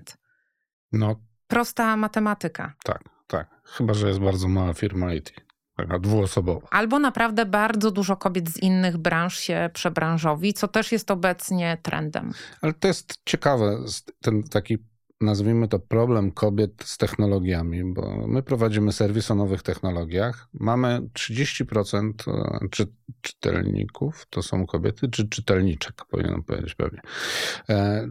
No. 0.92 1.16
Prosta 1.46 1.96
matematyka. 1.96 2.72
Tak. 2.84 3.17
Tak, 3.28 3.60
chyba 3.64 3.94
że 3.94 4.08
jest 4.08 4.20
bardzo 4.20 4.48
mała 4.48 4.74
firma 4.74 5.14
IT. 5.14 5.32
Taka 5.76 5.98
dwuosobowa. 5.98 6.68
Albo 6.70 6.98
naprawdę 6.98 7.46
bardzo 7.46 7.90
dużo 7.90 8.16
kobiet 8.16 8.50
z 8.50 8.56
innych 8.56 8.96
branż 8.96 9.38
się 9.38 9.70
przebranżowi, 9.72 10.54
co 10.54 10.68
też 10.68 10.92
jest 10.92 11.10
obecnie 11.10 11.78
trendem. 11.82 12.32
Ale 12.62 12.72
to 12.72 12.88
jest 12.88 13.14
ciekawe, 13.24 13.78
ten 14.20 14.42
taki 14.42 14.78
nazwijmy 15.20 15.68
to 15.68 15.78
problem 15.78 16.32
kobiet 16.32 16.72
z 16.84 16.98
technologiami, 16.98 17.84
bo 17.84 18.26
my 18.26 18.42
prowadzimy 18.42 18.92
serwis 18.92 19.30
o 19.30 19.34
nowych 19.34 19.62
technologiach. 19.62 20.48
Mamy 20.52 21.00
30% 21.14 22.12
e, 22.26 22.68
czy, 22.70 22.86
czytelników, 23.20 24.26
to 24.30 24.42
są 24.42 24.66
kobiety, 24.66 25.08
czy 25.08 25.28
czytelniczek, 25.28 26.04
powinienem 26.10 26.42
powiedzieć 26.42 26.74
pewnie. 26.74 27.00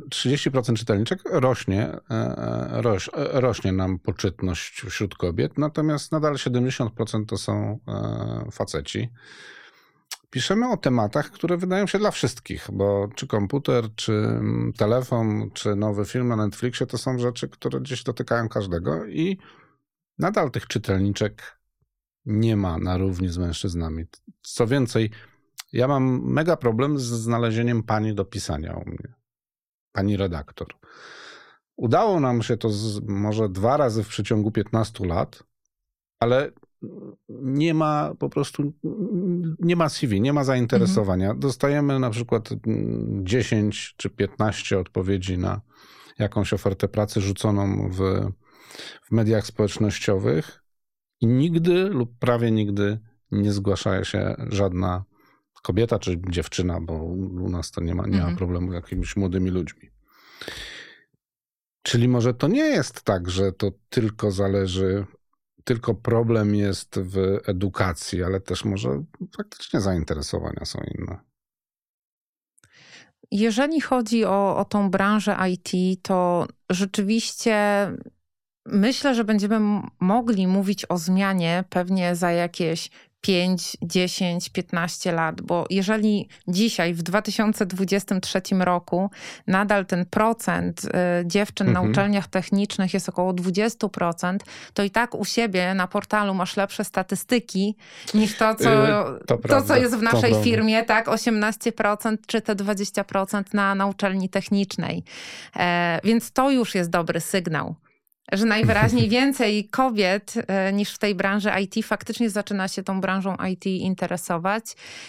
30% 0.10 0.72
e, 0.72 0.74
czytelniczek 0.74 1.22
rośnie, 1.26 1.98
e, 2.10 2.82
roś, 2.82 3.10
rośnie 3.14 3.72
nam 3.72 4.00
poczytność 4.00 4.82
wśród 4.82 5.16
kobiet, 5.16 5.58
natomiast 5.58 6.12
nadal 6.12 6.34
70% 6.34 7.26
to 7.26 7.38
są 7.38 7.80
faceci 8.52 9.10
piszemy 10.30 10.70
o 10.70 10.78
tematach, 10.78 11.32
które 11.32 11.58
wydają 11.58 11.88
się 11.88 12.00
dla 12.00 12.12
wszystkich, 12.12 12.68
bo 12.74 13.10
czy 13.16 13.28
komputer, 13.28 13.96
czy 13.96 14.14
mm, 14.14 14.74
telefon, 14.78 15.52
czy 15.54 15.76
nowy 15.76 16.06
film 16.06 16.28
na 16.28 16.36
Netflixie 16.36 16.88
to 16.88 16.98
są 16.98 17.20
rzeczy, 17.20 17.50
które 17.50 17.82
gdzieś 17.82 18.04
dotykają 18.04 18.50
każdego 18.50 19.06
i 19.06 19.38
nadal 20.20 20.52
tych 20.52 20.68
czytelniczek 20.68 21.60
nie 22.26 22.58
ma 22.58 22.78
na 22.78 22.98
równi 22.98 23.30
z 23.30 23.38
mężczyznami. 23.38 24.06
Co 24.42 24.68
więcej, 24.68 25.12
ja 25.74 25.88
mam 25.88 26.22
mega 26.24 26.58
problem 26.58 27.00
z 27.00 27.04
znalezieniem 27.04 27.84
pani 27.84 28.16
do 28.16 28.26
pisania 28.26 28.74
u 28.74 28.90
mnie. 28.90 29.14
Pani 29.92 30.18
redaktor. 30.18 30.68
Udało 31.76 32.20
nam 32.20 32.42
się 32.42 32.58
to 32.58 32.70
z, 32.70 33.02
może 33.08 33.50
dwa 33.50 33.78
razy 33.78 34.04
w 34.04 34.08
przeciągu 34.08 34.52
15 34.52 35.06
lat, 35.06 35.44
ale 36.20 36.52
nie 37.30 37.74
ma 37.74 38.16
po 38.20 38.30
prostu, 38.30 38.74
nie 39.60 39.76
ma 39.76 39.90
CV, 39.90 40.22
nie 40.22 40.34
ma 40.34 40.44
zainteresowania. 40.44 41.26
Mhm. 41.26 41.40
Dostajemy 41.40 42.00
na 42.00 42.10
przykład 42.10 42.50
10 43.24 43.94
czy 43.98 44.10
15 44.10 44.80
odpowiedzi 44.80 45.38
na 45.38 45.62
jakąś 46.20 46.54
ofertę 46.54 46.88
pracy 46.88 47.22
rzuconą 47.22 47.90
w, 47.90 48.00
w 49.04 49.12
mediach 49.12 49.46
społecznościowych 49.46 50.64
i 51.22 51.28
nigdy 51.28 51.90
lub 51.90 52.20
prawie 52.20 52.52
nigdy 52.52 53.00
nie 53.32 53.54
zgłasza 53.54 54.04
się 54.04 54.36
żadna 54.50 55.04
kobieta 55.64 56.00
czy 56.00 56.22
dziewczyna, 56.30 56.82
bo 56.82 56.94
u 57.44 57.50
nas 57.50 57.72
to 57.72 57.82
nie 57.82 57.96
ma, 57.96 58.04
nie 58.04 58.16
mhm. 58.16 58.32
ma 58.32 58.38
problemu 58.38 58.72
z 58.72 58.74
jakimiś 58.74 59.16
młodymi 59.16 59.50
ludźmi. 59.50 59.90
Czyli 61.82 62.08
może 62.08 62.34
to 62.34 62.48
nie 62.48 62.66
jest 62.66 63.02
tak, 63.02 63.30
że 63.30 63.52
to 63.52 63.72
tylko 63.90 64.32
zależy 64.32 65.06
tylko 65.68 65.94
problem 65.94 66.56
jest 66.56 67.00
w 67.00 67.40
edukacji, 67.46 68.24
ale 68.24 68.40
też 68.40 68.66
może 68.66 69.04
faktycznie 69.38 69.82
zainteresowania 69.82 70.66
są 70.66 70.80
inne. 70.98 71.20
Jeżeli 73.32 73.82
chodzi 73.82 74.26
o, 74.26 74.58
o 74.58 74.66
tą 74.66 74.92
branżę 74.92 75.38
IT, 75.50 76.02
to 76.02 76.48
rzeczywiście 76.70 77.88
myślę, 78.66 79.16
że 79.16 79.24
będziemy 79.24 79.82
mogli 80.00 80.48
mówić 80.48 80.86
o 80.90 80.98
zmianie 80.98 81.64
pewnie 81.70 82.16
za 82.16 82.32
jakieś 82.32 82.90
5, 83.22 83.78
10, 83.82 84.50
15 84.50 85.12
lat, 85.12 85.42
bo 85.42 85.66
jeżeli 85.70 86.30
dzisiaj 86.48 86.94
w 86.94 87.04
2023 87.04 88.42
roku 88.60 89.10
nadal 89.48 89.86
ten 89.86 90.06
procent 90.06 90.86
y, 90.86 90.90
dziewczyn 91.26 91.68
mhm. 91.68 91.86
na 91.86 91.92
uczelniach 91.92 92.28
technicznych 92.28 92.94
jest 92.94 93.10
około 93.10 93.34
20%, 93.34 94.38
to 94.74 94.84
i 94.84 94.92
tak 94.92 95.16
u 95.16 95.26
siebie 95.26 95.74
na 95.74 95.88
portalu 95.88 96.34
masz 96.34 96.58
lepsze 96.58 96.84
statystyki 96.84 97.76
niż 98.14 98.38
to, 98.38 98.56
co, 98.56 98.70
yy, 98.70 99.20
to, 99.28 99.38
to 99.38 99.62
co 99.62 99.76
jest 99.76 99.96
w 99.96 100.02
naszej 100.02 100.44
firmie, 100.44 100.84
tak? 100.84 101.08
18% 101.08 102.18
czy 102.28 102.42
te 102.42 102.56
20% 102.56 103.44
na, 103.54 103.76
na 103.76 103.86
uczelni 103.86 104.30
technicznej. 104.30 105.04
E, 105.56 106.00
więc 106.04 106.32
to 106.32 106.52
już 106.52 106.76
jest 106.76 106.90
dobry 106.90 107.20
sygnał 107.20 107.76
że 108.32 108.46
najwyraźniej 108.46 109.10
więcej 109.20 109.70
kobiet 109.70 110.34
e, 110.48 110.74
niż 110.74 110.94
w 110.94 110.98
tej 110.98 111.16
branży 111.16 111.50
IT 111.62 111.86
faktycznie 111.86 112.30
zaczyna 112.30 112.68
się 112.68 112.84
tą 112.84 113.02
branżą 113.02 113.36
IT 113.52 113.66
interesować. 113.66 114.64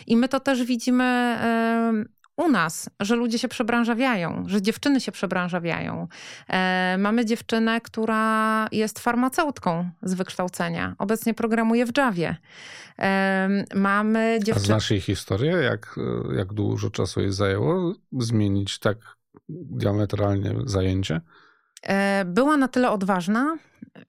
I 0.06 0.16
my 0.16 0.28
to 0.28 0.40
też 0.40 0.64
widzimy 0.64 1.04
e, 1.04 2.04
u 2.36 2.48
nas, 2.48 2.90
że 3.00 3.16
ludzie 3.16 3.38
się 3.38 3.48
przebranżawiają, 3.48 4.44
że 4.46 4.62
dziewczyny 4.62 5.00
się 5.00 5.12
przebranżawiają. 5.12 6.08
E, 6.48 6.96
mamy 6.98 7.24
dziewczynę, 7.24 7.80
która 7.80 8.66
jest 8.72 8.98
farmaceutką 8.98 9.90
z 10.02 10.14
wykształcenia. 10.14 10.94
Obecnie 10.98 11.34
programuje 11.34 11.86
w 11.86 11.96
Javie. 11.96 12.36
mamy 13.74 14.38
dziewczynę... 14.42 14.64
A 14.64 14.66
znasz 14.66 14.90
jej 14.90 15.00
historię? 15.00 15.52
Jak, 15.52 15.98
jak 16.36 16.52
dużo 16.52 16.90
czasu 16.90 17.20
jej 17.20 17.32
zajęło 17.32 17.94
zmienić 18.12 18.78
tak 18.78 18.98
diametralnie 19.48 20.54
zajęcie? 20.64 21.20
E, 21.82 22.24
była 22.24 22.56
na 22.56 22.68
tyle 22.68 22.90
odważna, 22.90 23.58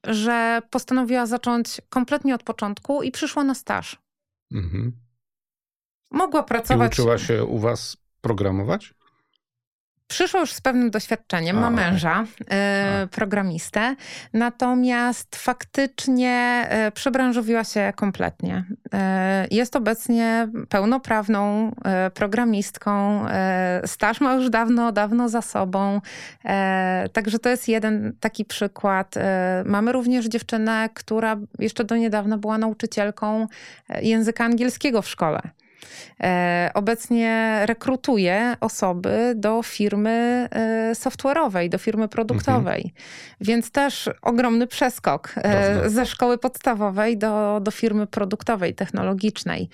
że 0.03 0.61
postanowiła 0.69 1.25
zacząć 1.25 1.81
kompletnie 1.89 2.35
od 2.35 2.43
początku 2.43 3.03
i 3.03 3.11
przyszła 3.11 3.43
na 3.43 3.55
staż. 3.55 3.97
Mhm. 4.51 4.91
Mogła 6.11 6.43
pracować. 6.43 6.91
I 6.91 7.01
uczyła 7.01 7.17
się 7.17 7.45
u 7.45 7.59
was 7.59 7.97
programować? 8.21 8.93
Przyszła 10.09 10.39
już 10.39 10.53
z 10.53 10.61
pewnym 10.61 10.91
doświadczeniem, 10.91 11.59
ma 11.59 11.69
męża, 11.69 12.25
y, 13.03 13.07
programistę, 13.07 13.95
natomiast 14.33 15.35
faktycznie 15.35 16.67
y, 16.87 16.91
przebranżowiła 16.91 17.63
się 17.63 17.93
kompletnie. 17.95 18.63
Y, 18.69 18.97
jest 19.51 19.75
obecnie 19.75 20.47
pełnoprawną 20.69 21.71
programistką, 22.13 23.25
staż 23.85 24.21
ma 24.21 24.33
już 24.33 24.49
dawno, 24.49 24.91
dawno 24.91 25.29
za 25.29 25.41
sobą, 25.41 26.01
także 27.13 27.39
to 27.39 27.49
jest 27.49 27.67
jeden 27.67 28.13
taki 28.19 28.45
przykład. 28.45 29.15
Mamy 29.65 29.91
również 29.91 30.25
dziewczynę, 30.25 30.89
która 30.93 31.37
jeszcze 31.59 31.83
do 31.83 31.95
niedawna 31.95 32.37
była 32.37 32.57
nauczycielką 32.57 33.47
języka 34.01 34.45
angielskiego 34.45 35.01
w 35.01 35.09
szkole. 35.09 35.41
E, 36.23 36.71
obecnie 36.73 37.61
rekrutuje 37.65 38.55
osoby 38.59 39.33
do 39.35 39.63
firmy 39.63 40.47
e, 40.51 40.91
software'owej, 40.95 41.69
do 41.69 41.77
firmy 41.77 42.07
produktowej. 42.07 42.81
Mhm. 42.81 43.03
Więc 43.41 43.71
też 43.71 44.09
ogromny 44.21 44.67
przeskok 44.67 45.33
e, 45.35 45.89
ze 45.89 46.05
szkoły 46.05 46.37
podstawowej 46.37 47.17
do, 47.17 47.59
do 47.63 47.71
firmy 47.71 48.07
produktowej, 48.07 48.75
technologicznej. 48.75 49.69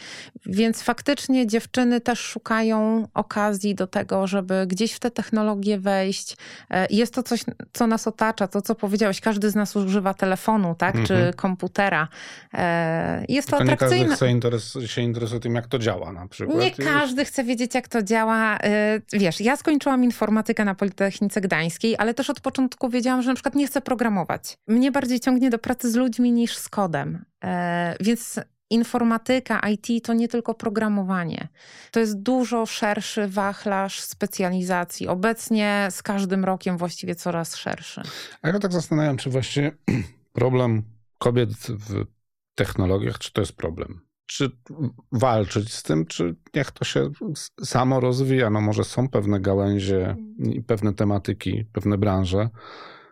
Więc 0.45 0.83
faktycznie 0.83 1.47
dziewczyny 1.47 2.01
też 2.01 2.19
szukają 2.19 3.07
okazji 3.13 3.75
do 3.75 3.87
tego, 3.87 4.27
żeby 4.27 4.65
gdzieś 4.67 4.93
w 4.93 4.99
te 4.99 5.11
technologie 5.11 5.79
wejść. 5.79 6.37
Jest 6.89 7.13
to 7.13 7.23
coś, 7.23 7.43
co 7.73 7.87
nas 7.87 8.07
otacza, 8.07 8.47
to 8.47 8.61
co 8.61 8.75
powiedziałeś, 8.75 9.21
każdy 9.21 9.49
z 9.49 9.55
nas 9.55 9.75
używa 9.75 10.13
telefonu, 10.13 10.75
tak, 10.77 10.95
mhm. 10.95 11.07
czy 11.07 11.37
komputera. 11.37 12.07
Jest 13.29 13.49
to 13.49 13.57
Tylko 13.57 13.73
atrakcyjne. 13.73 14.03
Nie 14.03 14.09
każdy 14.09 14.15
chce 14.15 14.31
interes 14.31 14.77
się 14.85 15.01
interesuje 15.01 15.39
tym, 15.39 15.55
jak 15.55 15.67
to 15.67 15.79
działa 15.79 15.94
na 16.13 16.27
przykład. 16.27 16.57
Nie 16.57 16.71
każdy 16.71 17.25
chce 17.25 17.43
wiedzieć, 17.43 17.75
jak 17.75 17.87
to 17.87 18.03
działa. 18.03 18.57
Y, 18.57 19.01
wiesz, 19.13 19.41
ja 19.41 19.57
skończyłam 19.57 20.03
informatykę 20.03 20.65
na 20.65 20.75
Politechnice 20.75 21.41
Gdańskiej, 21.41 21.95
ale 21.97 22.13
też 22.13 22.29
od 22.29 22.39
początku 22.39 22.89
wiedziałam, 22.89 23.21
że 23.21 23.29
na 23.29 23.35
przykład 23.35 23.55
nie 23.55 23.67
chcę 23.67 23.81
programować. 23.81 24.57
Mnie 24.67 24.91
bardziej 24.91 25.19
ciągnie 25.19 25.49
do 25.49 25.59
pracy 25.59 25.91
z 25.91 25.95
ludźmi 25.95 26.31
niż 26.31 26.57
z 26.57 26.69
kodem. 26.69 27.25
E, 27.43 27.95
więc 27.99 28.39
informatyka, 28.69 29.59
IT 29.59 30.05
to 30.05 30.13
nie 30.13 30.27
tylko 30.27 30.53
programowanie. 30.53 31.47
To 31.91 31.99
jest 31.99 32.21
dużo 32.21 32.65
szerszy 32.65 33.27
wachlarz 33.27 34.01
specjalizacji. 34.01 35.07
Obecnie 35.07 35.87
z 35.91 36.03
każdym 36.03 36.45
rokiem 36.45 36.77
właściwie 36.77 37.15
coraz 37.15 37.55
szerszy. 37.55 38.01
A 38.41 38.47
ja 38.47 38.59
tak 38.59 38.73
zastanawiam, 38.73 39.17
czy 39.17 39.29
właśnie 39.29 39.71
problem 40.33 40.83
kobiet 41.17 41.49
w 41.49 42.05
technologiach, 42.55 43.19
czy 43.19 43.33
to 43.33 43.41
jest 43.41 43.57
problem? 43.57 44.04
Czy 44.25 44.51
walczyć 45.11 45.73
z 45.73 45.83
tym, 45.83 46.05
czy 46.05 46.35
niech 46.55 46.71
to 46.71 46.85
się 46.85 47.11
samo 47.63 47.99
rozwija? 47.99 48.49
No 48.49 48.61
może 48.61 48.83
są 48.83 49.09
pewne 49.09 49.39
gałęzie 49.39 50.15
i 50.39 50.61
pewne 50.61 50.93
tematyki, 50.93 51.65
pewne 51.73 51.97
branże, 51.97 52.49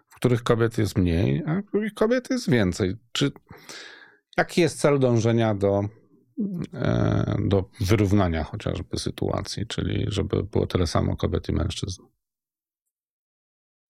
w 0.10 0.15
których 0.15 0.43
kobiet 0.43 0.78
jest 0.78 0.97
mniej, 0.97 1.43
a 1.47 1.62
w 1.62 1.65
których 1.65 1.93
kobiet 1.93 2.30
jest 2.30 2.49
więcej. 2.49 2.95
Czy 3.12 3.32
Jaki 4.38 4.62
jest 4.62 4.80
cel 4.80 4.99
dążenia 4.99 5.56
do, 5.56 5.82
e, 6.73 7.36
do 7.45 7.69
wyrównania 7.82 8.43
chociażby 8.43 8.97
sytuacji, 8.97 9.67
czyli 9.67 10.06
żeby 10.08 10.43
było 10.43 10.67
tyle 10.67 10.88
samo 10.88 11.15
kobiet 11.15 11.49
i 11.49 11.54
mężczyzn? 11.54 12.04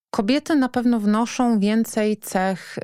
Kobiety 0.09 0.55
na 0.55 0.69
pewno 0.69 0.99
wnoszą 0.99 1.59
więcej 1.59 2.17
cech 2.17 2.77
y, 2.77 2.81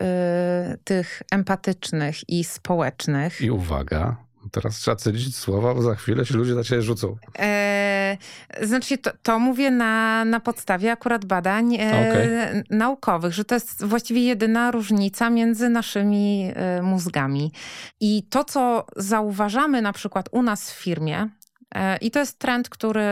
tych 0.83 1.21
empatycznych 1.31 2.29
i 2.29 2.43
społecznych. 2.43 3.41
I 3.41 3.51
uwaga, 3.51 4.25
Teraz 4.51 4.75
trzeba 4.75 4.95
cedzić 4.95 5.35
słowa, 5.35 5.73
bo 5.73 5.81
za 5.81 5.95
chwilę 5.95 6.25
się 6.25 6.37
ludzie 6.37 6.53
na 6.53 6.63
ciebie 6.63 6.81
rzucą. 6.81 7.15
E, 7.39 8.17
znaczy, 8.61 8.97
to, 8.97 9.11
to, 9.23 9.39
mówię 9.39 9.71
na, 9.71 10.25
na 10.25 10.39
podstawie 10.39 10.91
akurat 10.91 11.25
badań 11.25 11.75
e, 11.75 11.79
okay. 11.79 12.63
naukowych, 12.69 13.33
że 13.33 13.45
to 13.45 13.55
jest 13.55 13.85
właściwie 13.85 14.23
jedyna 14.23 14.71
różnica 14.71 15.29
między 15.29 15.69
naszymi 15.69 16.51
e, 16.55 16.81
mózgami. 16.81 17.51
I 17.99 18.23
to, 18.29 18.43
co 18.43 18.85
zauważamy 18.95 19.81
na 19.81 19.93
przykład 19.93 20.29
u 20.31 20.41
nas 20.41 20.71
w 20.71 20.75
firmie, 20.75 21.29
e, 21.75 21.97
i 21.97 22.11
to 22.11 22.19
jest 22.19 22.39
trend, 22.39 22.69
który 22.69 23.05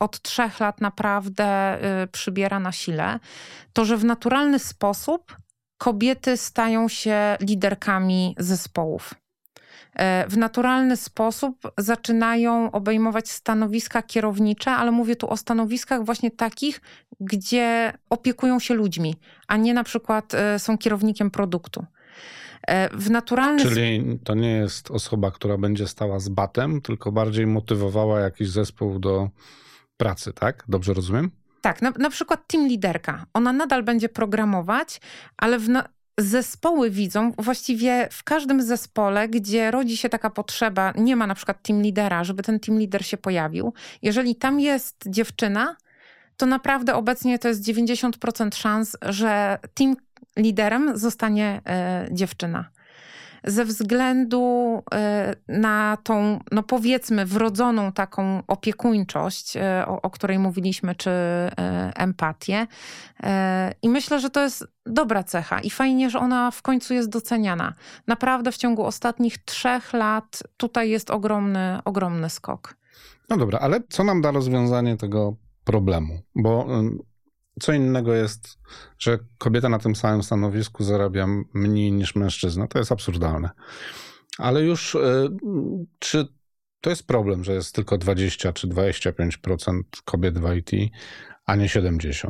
od 0.00 0.22
trzech 0.22 0.60
lat 0.60 0.80
naprawdę 0.80 1.44
e, 1.44 2.06
przybiera 2.06 2.60
na 2.60 2.72
sile, 2.72 3.18
to 3.72 3.84
że 3.84 3.96
w 3.96 4.04
naturalny 4.04 4.58
sposób 4.58 5.36
kobiety 5.78 6.36
stają 6.36 6.88
się 6.88 7.36
liderkami 7.40 8.34
zespołów. 8.38 9.14
E, 9.98 10.28
w 10.28 10.36
naturalny 10.36 10.96
sposób 10.96 11.72
zaczynają 11.78 12.70
obejmować 12.70 13.30
stanowiska 13.30 14.02
kierownicze, 14.02 14.70
ale 14.70 14.90
mówię 14.90 15.16
tu 15.16 15.30
o 15.30 15.36
stanowiskach 15.36 16.04
właśnie 16.04 16.30
takich, 16.30 16.80
gdzie 17.20 17.92
opiekują 18.10 18.58
się 18.58 18.74
ludźmi, 18.74 19.14
a 19.48 19.56
nie 19.56 19.74
na 19.74 19.84
przykład 19.84 20.34
e, 20.34 20.58
są 20.58 20.78
kierownikiem 20.78 21.30
produktu. 21.30 21.86
E, 22.66 22.96
w 22.96 23.10
naturalny 23.10 23.62
Czyli 23.62 24.18
to 24.24 24.34
nie 24.34 24.50
jest 24.50 24.90
osoba, 24.90 25.30
która 25.30 25.58
będzie 25.58 25.86
stała 25.86 26.18
z 26.18 26.28
batem, 26.28 26.80
tylko 26.80 27.12
bardziej 27.12 27.46
motywowała 27.46 28.20
jakiś 28.20 28.50
zespół 28.50 28.98
do 28.98 29.28
pracy, 29.96 30.32
tak? 30.32 30.64
Dobrze 30.68 30.94
rozumiem? 30.94 31.30
Tak, 31.60 31.82
na, 31.82 31.90
na 31.98 32.10
przykład 32.10 32.46
team 32.46 32.68
liderka. 32.68 33.24
Ona 33.34 33.52
nadal 33.52 33.82
będzie 33.82 34.08
programować, 34.08 35.00
ale 35.36 35.58
w, 35.58 35.68
zespoły 36.18 36.90
widzą, 36.90 37.32
właściwie 37.38 38.08
w 38.12 38.24
każdym 38.24 38.62
zespole, 38.62 39.28
gdzie 39.28 39.70
rodzi 39.70 39.96
się 39.96 40.08
taka 40.08 40.30
potrzeba, 40.30 40.92
nie 40.96 41.16
ma 41.16 41.26
na 41.26 41.34
przykład 41.34 41.62
team 41.62 41.82
lidera, 41.82 42.24
żeby 42.24 42.42
ten 42.42 42.60
team 42.60 42.78
lider 42.78 43.06
się 43.06 43.16
pojawił. 43.16 43.72
Jeżeli 44.02 44.36
tam 44.36 44.60
jest 44.60 45.04
dziewczyna, 45.06 45.76
to 46.36 46.46
naprawdę 46.46 46.94
obecnie 46.94 47.38
to 47.38 47.48
jest 47.48 47.62
90% 47.62 48.54
szans, 48.54 48.96
że 49.02 49.58
team 49.74 49.96
liderem 50.36 50.98
zostanie 50.98 51.60
e, 51.66 52.08
dziewczyna 52.10 52.70
ze 53.44 53.64
względu 53.64 54.82
e, 54.94 55.34
na 55.48 55.98
tą, 56.02 56.40
no 56.52 56.62
powiedzmy, 56.62 57.26
wrodzoną 57.26 57.92
taką 57.92 58.42
opiekuńczość, 58.46 59.56
e, 59.56 59.84
o, 59.86 60.02
o 60.02 60.10
której 60.10 60.38
mówiliśmy, 60.38 60.94
czy 60.94 61.10
e, 61.10 61.50
empatię. 61.96 62.66
I 63.82 63.88
myślę, 63.88 64.20
że 64.20 64.30
to 64.30 64.42
jest 64.42 64.66
dobra 64.86 65.22
cecha 65.22 65.60
i 65.60 65.70
fajnie, 65.70 66.10
że 66.10 66.18
ona 66.18 66.50
w 66.50 66.62
końcu 66.62 66.94
jest 66.94 67.08
doceniana. 67.08 67.72
Naprawdę 68.06 68.52
w 68.52 68.56
ciągu 68.56 68.84
ostatnich 68.84 69.38
trzech 69.38 69.92
lat 69.92 70.42
tutaj 70.56 70.90
jest 70.90 71.10
ogromny, 71.10 71.78
ogromny 71.84 72.30
skok. 72.30 72.74
No 73.28 73.36
dobra, 73.36 73.58
ale 73.58 73.80
co 73.88 74.04
nam 74.04 74.20
da 74.20 74.30
rozwiązanie 74.30 74.96
tego 74.96 75.36
problemu? 75.64 76.20
Bo 76.34 76.66
co 77.60 77.72
innego 77.72 78.14
jest, 78.14 78.58
że 78.98 79.18
kobieta 79.38 79.68
na 79.68 79.78
tym 79.78 79.96
samym 79.96 80.22
stanowisku 80.22 80.84
zarabia 80.84 81.26
mniej 81.54 81.92
niż 81.92 82.16
mężczyzna. 82.16 82.66
To 82.66 82.78
jest 82.78 82.92
absurdalne. 82.92 83.50
Ale 84.38 84.62
już 84.62 84.94
e, 84.94 85.28
czy 85.98 86.28
to 86.80 86.90
jest 86.90 87.06
problem, 87.06 87.44
że 87.44 87.54
jest 87.54 87.74
tylko 87.74 87.98
20 87.98 88.52
czy 88.52 88.68
25% 88.68 89.82
kobiet 90.04 90.38
w 90.38 90.54
IT, 90.54 90.92
a 91.46 91.56
nie 91.56 91.66
70%? 91.66 92.28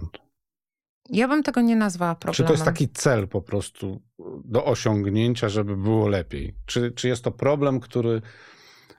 Ja 1.11 1.29
bym 1.29 1.43
tego 1.43 1.61
nie 1.61 1.77
nazwała 1.77 2.15
problemem. 2.15 2.37
Czy 2.37 2.45
to 2.45 2.53
jest 2.53 2.65
taki 2.65 2.89
cel 2.89 3.29
po 3.29 3.43
prostu 3.43 4.03
do 4.45 4.65
osiągnięcia, 4.65 5.49
żeby 5.49 5.77
było 5.77 6.09
lepiej? 6.09 6.55
Czy, 6.67 6.93
czy 6.93 7.09
jest 7.09 7.25
to 7.25 7.31
problem, 7.31 7.81
który 7.81 8.23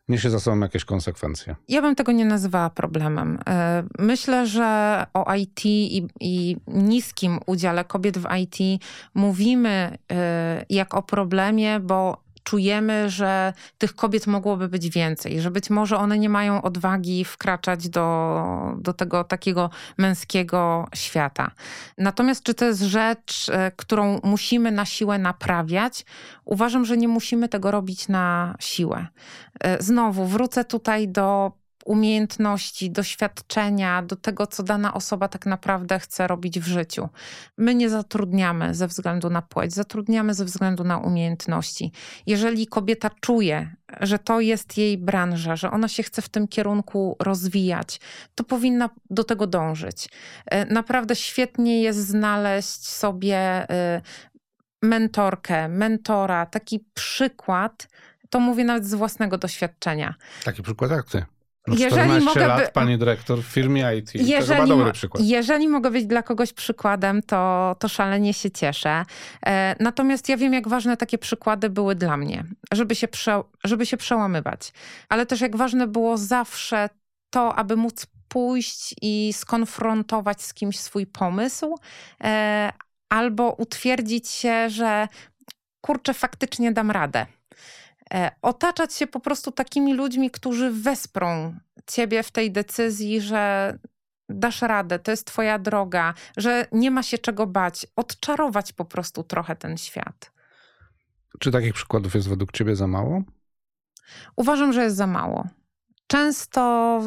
niesie 0.10 0.30
za 0.30 0.40
sobą 0.40 0.60
jakieś 0.60 0.86
konsekwencje. 0.86 1.56
Ja 1.68 1.82
bym 1.82 1.96
tego 1.96 2.12
nie 2.12 2.26
nazywała 2.26 2.70
problemem. 2.70 3.40
E, 3.48 3.84
myślę, 4.00 4.48
że 4.48 5.06
o 5.14 5.34
IT 5.36 5.66
i, 5.66 6.08
i 6.20 6.58
niskim 6.68 7.40
udziale 7.46 7.84
kobiet 7.84 8.18
w 8.18 8.28
IT 8.38 8.82
mówimy 9.14 9.98
e, 10.12 10.66
jak 10.70 10.94
o 10.94 11.04
problemie, 11.04 11.80
bo 11.80 12.29
czujemy, 12.50 13.10
że 13.10 13.54
tych 13.78 13.96
kobiet 13.96 14.28
mogłoby 14.28 14.70
być 14.70 14.90
więcej, 14.90 15.42
że 15.42 15.52
być 15.52 15.70
może 15.70 15.98
one 15.98 16.20
nie 16.20 16.30
mają 16.30 16.62
odwagi 16.62 17.26
wkraczać 17.26 17.90
do, 17.90 18.44
do 18.78 18.94
tego 18.94 19.24
takiego 19.24 19.70
męskiego 19.98 20.88
świata. 20.96 21.52
Natomiast 21.98 22.44
czy 22.44 22.54
to 22.54 22.66
jest 22.66 22.82
rzecz, 22.82 23.50
e, 23.50 23.72
którą 23.72 24.20
musimy 24.24 24.72
na 24.72 24.86
siłę 24.86 25.18
naprawiać? 25.18 26.06
Uważam, 26.46 26.86
że 26.86 26.98
nie 26.98 27.08
musimy 27.08 27.50
tego 27.50 27.72
robić 27.72 28.08
na 28.08 28.56
siłę. 28.60 29.08
E, 29.60 29.84
znowu 29.84 30.26
wrócę 30.26 30.66
tutaj 30.66 31.08
do 31.08 31.52
umiejętności, 31.90 32.92
doświadczenia, 32.92 34.02
do 34.02 34.16
tego, 34.16 34.48
co 34.48 34.64
dana 34.64 34.94
osoba 34.94 35.28
tak 35.28 35.46
naprawdę 35.46 36.00
chce 36.00 36.28
robić 36.28 36.60
w 36.60 36.68
życiu. 36.68 37.10
My 37.58 37.76
nie 37.76 37.90
zatrudniamy 37.90 38.76
ze 38.76 38.88
względu 38.88 39.30
na 39.30 39.42
płeć, 39.42 39.74
zatrudniamy 39.74 40.34
ze 40.34 40.46
względu 40.46 40.84
na 40.84 40.98
umiejętności. 40.98 41.92
Jeżeli 42.26 42.68
kobieta 42.68 43.10
czuje, 43.22 43.76
że 44.00 44.20
to 44.20 44.40
jest 44.40 44.78
jej 44.78 44.98
branża, 44.98 45.56
że 45.56 45.72
ona 45.72 45.88
się 45.88 46.04
chce 46.04 46.22
w 46.22 46.30
tym 46.30 46.48
kierunku 46.48 47.16
rozwijać, 47.20 48.00
to 48.36 48.44
powinna 48.44 48.90
do 49.10 49.24
tego 49.24 49.48
dążyć. 49.48 50.10
E, 50.46 50.66
naprawdę 50.66 51.16
świetnie 51.16 51.82
jest 51.82 52.08
znaleźć 52.08 52.88
sobie 52.88 53.38
e, 53.38 54.02
mentorkę, 54.82 55.70
mentora, 55.70 56.46
taki 56.46 56.86
przykład. 56.94 57.88
To 58.30 58.40
mówię 58.40 58.64
nawet 58.64 58.86
z 58.86 58.94
własnego 58.94 59.38
doświadczenia. 59.38 60.16
Taki 60.44 60.64
przykład 60.64 60.92
jak 60.92 61.06
ty. 61.06 61.26
No 61.68 61.76
jeżeli 61.78 62.26
mogę 62.26 62.48
lat, 62.48 62.66
by... 62.66 62.72
pani 62.72 62.98
dyrektor 62.98 63.44
w 63.44 63.46
firmie 63.46 63.96
IT. 63.98 64.16
Jeżeli, 64.16 64.40
to 64.40 64.54
chyba 64.54 64.68
dobry 64.68 64.92
przykład. 64.92 65.24
Jeżeli 65.24 65.68
mogę 65.68 65.92
być 65.92 66.06
dla 66.06 66.24
kogoś 66.24 66.54
przykładem, 66.54 67.22
to, 67.24 67.76
to 67.80 67.88
szalenie 67.88 68.34
się 68.34 68.52
cieszę. 68.52 69.06
E, 69.46 69.76
natomiast 69.80 70.30
ja 70.30 70.38
wiem, 70.38 70.54
jak 70.54 70.68
ważne 70.68 70.98
takie 70.98 71.18
przykłady 71.18 71.70
były 71.70 71.96
dla 71.96 72.18
mnie, 72.18 72.44
żeby 72.74 72.96
się, 72.96 73.08
prze, 73.08 73.42
żeby 73.64 73.86
się 73.86 73.98
przełamywać. 73.98 74.72
Ale 75.10 75.26
też 75.26 75.42
jak 75.42 75.56
ważne 75.56 75.88
było 75.88 76.18
zawsze 76.18 76.90
to, 77.30 77.56
aby 77.56 77.76
móc 77.76 78.06
pójść 78.28 78.96
i 79.02 79.34
skonfrontować 79.34 80.42
z 80.42 80.54
kimś 80.54 80.80
swój 80.80 81.08
pomysł, 81.08 81.76
e, 82.24 82.72
albo 83.10 83.52
utwierdzić 83.52 84.30
się, 84.30 84.70
że 84.70 85.08
kurczę, 85.82 86.14
faktycznie 86.14 86.72
dam 86.72 86.92
radę. 86.92 87.26
E, 88.14 88.32
otaczać 88.42 88.94
się 88.94 89.08
po 89.08 89.20
prostu 89.20 89.52
takimi 89.52 89.94
ludźmi, 89.94 90.32
którzy 90.32 90.72
wesprą 90.72 91.56
ciebie 91.88 92.24
w 92.24 92.32
tej 92.32 92.52
decyzji, 92.52 93.22
że 93.22 93.78
dasz 94.30 94.62
radę, 94.62 95.00
to 95.00 95.12
jest 95.12 95.28
twoja 95.28 95.60
droga, 95.60 96.14
że 96.38 96.68
nie 96.72 96.92
ma 96.92 97.04
się 97.04 97.18
czego 97.18 97.48
bać, 97.48 97.88
odczarować 97.96 98.74
po 98.74 98.86
prostu 98.86 99.24
trochę 99.24 99.56
ten 99.56 99.78
świat. 99.78 100.32
Czy 101.40 101.52
takich 101.52 101.74
przykładów 101.74 102.16
jest 102.16 102.30
według 102.30 102.52
ciebie 102.52 102.76
za 102.76 102.88
mało? 102.88 103.24
Uważam, 104.36 104.74
że 104.74 104.84
jest 104.84 104.96
za 104.96 105.08
mało. 105.08 105.48
Często 106.10 107.02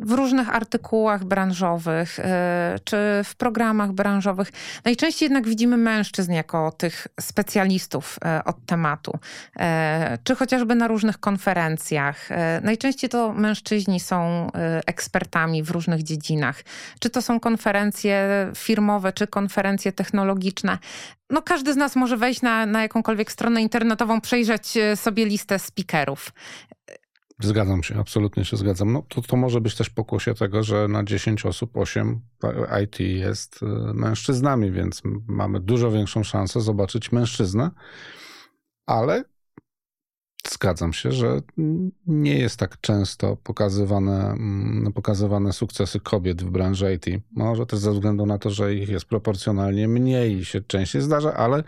w 0.00 0.12
różnych 0.12 0.54
artykułach 0.54 1.24
branżowych 1.24 2.18
e, 2.18 2.78
czy 2.84 2.96
w 3.24 3.34
programach 3.36 3.92
branżowych 3.92 4.52
najczęściej 4.84 5.26
jednak 5.26 5.48
widzimy 5.48 5.76
mężczyzn 5.76 6.32
jako 6.32 6.72
tych 6.72 7.06
specjalistów 7.20 8.18
e, 8.24 8.44
od 8.44 8.66
tematu, 8.66 9.18
e, 9.56 10.18
czy 10.24 10.34
chociażby 10.34 10.74
na 10.74 10.88
różnych 10.88 11.20
konferencjach. 11.20 12.28
Najczęściej 12.62 13.10
to 13.10 13.32
mężczyźni 13.32 14.00
są 14.00 14.50
ekspertami 14.86 15.62
w 15.62 15.70
różnych 15.70 16.02
dziedzinach, 16.02 16.62
czy 17.00 17.10
to 17.10 17.22
są 17.22 17.40
konferencje 17.40 18.28
firmowe, 18.56 19.12
czy 19.12 19.26
konferencje 19.26 19.92
technologiczne. 19.92 20.78
No, 21.30 21.42
każdy 21.42 21.72
z 21.72 21.76
nas 21.76 21.96
może 21.96 22.16
wejść 22.16 22.42
na, 22.42 22.66
na 22.66 22.82
jakąkolwiek 22.82 23.32
stronę 23.32 23.62
internetową, 23.62 24.20
przejrzeć 24.20 24.72
sobie 24.94 25.26
listę 25.26 25.58
speakerów. 25.58 26.32
Zgadzam 27.44 27.82
się, 27.82 27.98
absolutnie 27.98 28.44
się 28.44 28.56
zgadzam. 28.56 28.92
No, 28.92 29.02
to, 29.08 29.22
to 29.22 29.36
może 29.36 29.60
być 29.60 29.74
też 29.76 29.90
pokłosie 29.90 30.34
tego, 30.34 30.62
że 30.62 30.88
na 30.88 31.04
10 31.04 31.46
osób 31.46 31.76
8 31.76 32.20
IT 32.84 33.00
jest 33.00 33.60
e, 33.62 33.66
mężczyznami, 33.94 34.72
więc 34.72 35.02
mamy 35.26 35.60
dużo 35.60 35.90
większą 35.90 36.22
szansę 36.22 36.60
zobaczyć 36.60 37.12
mężczyznę, 37.12 37.70
ale 38.86 39.24
zgadzam 40.50 40.92
się, 40.92 41.12
że 41.12 41.40
nie 42.06 42.38
jest 42.38 42.56
tak 42.56 42.80
często 42.80 43.36
pokazywane, 43.36 44.30
mm, 44.30 44.92
pokazywane 44.92 45.52
sukcesy 45.52 46.00
kobiet 46.00 46.42
w 46.42 46.50
branży 46.50 46.94
IT. 46.94 47.22
Może 47.32 47.66
też 47.66 47.78
ze 47.78 47.92
względu 47.92 48.26
na 48.26 48.38
to, 48.38 48.50
że 48.50 48.74
ich 48.74 48.88
jest 48.88 49.04
proporcjonalnie 49.04 49.88
mniej 49.88 50.36
i 50.36 50.44
się 50.44 50.60
częściej 50.60 51.02
zdarza, 51.02 51.34
ale 51.34 51.64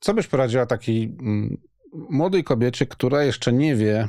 co 0.00 0.14
byś 0.14 0.26
poradziła 0.26 0.66
takiej 0.66 1.04
mm, 1.20 1.56
młodej 1.92 2.44
kobiecie, 2.44 2.86
która 2.86 3.24
jeszcze 3.24 3.52
nie 3.52 3.76
wie, 3.76 4.08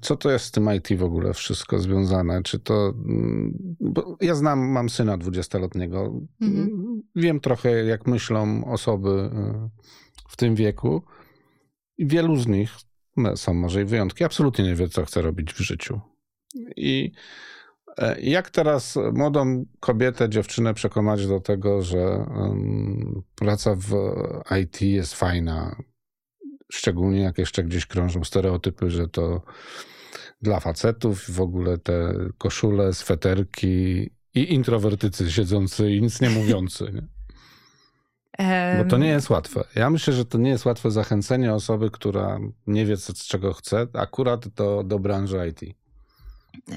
co 0.00 0.16
to 0.16 0.30
jest 0.30 0.44
z 0.44 0.50
tym 0.50 0.68
IT 0.76 0.98
w 0.98 1.02
ogóle 1.02 1.34
wszystko 1.34 1.78
związane? 1.78 2.42
Czy 2.42 2.58
to. 2.58 2.94
Mm, 3.08 3.76
ja 4.20 4.34
znam, 4.34 4.58
mam 4.58 4.88
syna 4.88 5.18
dwudziestoletniego. 5.18 6.20
Mhm. 6.40 7.02
Wiem 7.16 7.40
trochę, 7.40 7.84
jak 7.84 8.06
myślą 8.06 8.64
osoby 8.64 9.08
y, 9.08 9.70
w 10.28 10.36
tym 10.36 10.54
wieku. 10.54 11.02
Wielu 11.98 12.36
z 12.36 12.46
nich, 12.46 12.70
no, 13.16 13.36
są 13.36 13.54
może 13.54 13.82
i 13.82 13.84
wyjątki, 13.84 14.24
absolutnie 14.24 14.64
nie 14.64 14.74
wie, 14.74 14.88
co 14.88 15.04
chce 15.04 15.22
robić 15.22 15.52
w 15.52 15.58
życiu. 15.58 16.00
I 16.76 17.12
e, 17.98 18.20
jak 18.20 18.50
teraz 18.50 18.98
młodą 19.12 19.64
kobietę, 19.80 20.28
dziewczynę 20.28 20.74
przekonać 20.74 21.26
do 21.26 21.40
tego, 21.40 21.82
że 21.82 22.26
praca 23.34 23.74
w 23.74 23.92
IT 24.62 24.82
jest 24.82 25.14
fajna, 25.14 25.76
szczególnie 26.72 27.20
jak 27.20 27.38
jeszcze 27.38 27.64
gdzieś 27.64 27.86
krążą 27.86 28.24
stereotypy, 28.24 28.90
że 28.90 29.08
to 29.08 29.42
dla 30.42 30.60
facetów 30.60 31.30
w 31.30 31.40
ogóle 31.40 31.78
te 31.78 32.14
koszule, 32.38 32.94
sweterki 32.94 34.10
i 34.34 34.54
introwertycy 34.54 35.32
siedzący 35.32 35.90
i 35.90 36.02
nic 36.02 36.20
nie 36.20 36.30
mówiący. 36.30 36.84
Nie? 36.92 37.02
Bo 38.84 38.90
to 38.90 38.98
nie 38.98 39.08
jest 39.08 39.30
łatwe. 39.30 39.64
Ja 39.74 39.90
myślę, 39.90 40.12
że 40.12 40.24
to 40.24 40.38
nie 40.38 40.50
jest 40.50 40.64
łatwe 40.64 40.90
zachęcenie 40.90 41.54
osoby, 41.54 41.90
która 41.90 42.38
nie 42.66 42.86
wie, 42.86 42.96
co, 42.96 43.12
czego 43.28 43.52
chce, 43.52 43.86
akurat 43.92 44.48
do, 44.48 44.82
do 44.86 44.98
branży 44.98 45.48
IT. 45.48 45.76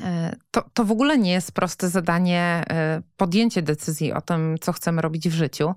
E, 0.04 0.36
to, 0.52 0.64
to 0.74 0.86
w 0.86 0.92
ogóle 0.92 1.18
nie 1.18 1.32
jest 1.32 1.52
proste 1.52 1.90
zadanie 1.90 2.64
e, 2.70 3.02
podjęcie 3.18 3.62
decyzji 3.62 4.14
o 4.14 4.22
tym, 4.22 4.58
co 4.62 4.74
chcemy 4.74 5.02
robić 5.02 5.30
w 5.30 5.34
życiu. 5.34 5.76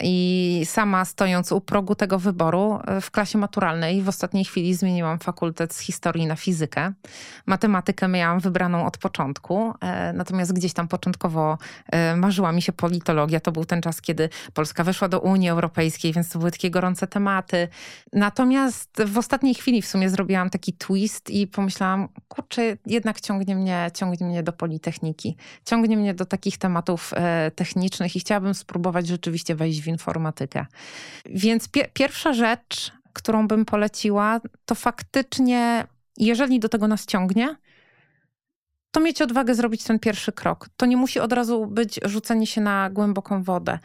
I 0.00 0.62
sama 0.64 1.04
stojąc 1.04 1.52
u 1.52 1.60
progu 1.60 1.94
tego 1.94 2.18
wyboru 2.18 2.78
e, 2.86 3.00
w 3.00 3.10
klasie 3.10 3.38
maturalnej 3.38 4.02
w 4.02 4.08
ostatniej 4.08 4.44
chwili 4.44 4.74
zmieniłam 4.74 5.18
fakultet 5.18 5.74
z 5.74 5.80
historii 5.80 6.26
na 6.26 6.36
fizykę. 6.36 6.92
Matematykę 7.46 8.08
miałam 8.08 8.40
wybraną 8.40 8.86
od 8.86 8.98
początku, 8.98 9.74
natomiast 10.14 10.52
gdzieś 10.52 10.72
tam 10.72 10.88
początkowo 10.88 11.58
marzyła 12.16 12.52
mi 12.52 12.62
się 12.62 12.72
politologia. 12.72 13.40
To 13.40 13.52
był 13.52 13.64
ten 13.64 13.82
czas, 13.82 14.00
kiedy 14.00 14.28
Polska 14.54 14.84
weszła 14.84 15.08
do 15.08 15.20
Unii 15.20 15.48
Europejskiej, 15.48 16.12
więc 16.12 16.28
to 16.28 16.38
były 16.38 16.50
takie 16.50 16.70
gorące 16.70 17.06
tematy. 17.06 17.68
Natomiast 18.12 19.02
w 19.06 19.18
ostatniej 19.18 19.54
chwili 19.54 19.82
w 19.82 19.86
sumie 19.86 20.10
zrobiłam 20.10 20.50
taki 20.50 20.72
twist 20.72 21.30
i 21.30 21.46
pomyślałam, 21.46 22.08
kurczę, 22.28 22.76
jednak 22.86 23.20
ciągnie 23.24 23.56
mnie, 23.56 23.90
ciągnie 23.94 24.26
mnie 24.26 24.42
do 24.42 24.52
Politechniki. 24.52 25.36
Ciągnie 25.64 25.96
mnie 25.96 26.14
do 26.14 26.26
takich 26.26 26.58
tematów 26.58 27.12
e, 27.14 27.50
technicznych 27.50 28.16
i 28.16 28.20
chciałabym 28.20 28.54
spróbować 28.54 29.06
rzeczywiście 29.06 29.54
wejść 29.54 29.80
w 29.82 29.86
informatykę. 29.86 30.66
Więc 31.26 31.68
pie 31.68 31.88
pierwsza 31.92 32.32
rzecz, 32.32 32.92
którą 33.12 33.48
bym 33.48 33.64
poleciła, 33.64 34.40
to 34.66 34.74
faktycznie, 34.74 35.86
jeżeli 36.18 36.60
do 36.60 36.68
tego 36.68 36.88
nas 36.88 37.06
ciągnie, 37.06 37.56
to 38.90 39.00
mieć 39.00 39.22
odwagę 39.22 39.54
zrobić 39.54 39.84
ten 39.84 39.98
pierwszy 39.98 40.32
krok. 40.32 40.68
To 40.76 40.86
nie 40.86 40.96
musi 40.96 41.20
od 41.20 41.32
razu 41.32 41.66
być 41.66 42.00
rzucenie 42.04 42.46
się 42.46 42.60
na 42.60 42.90
głęboką 42.90 43.42
wodę. 43.42 43.78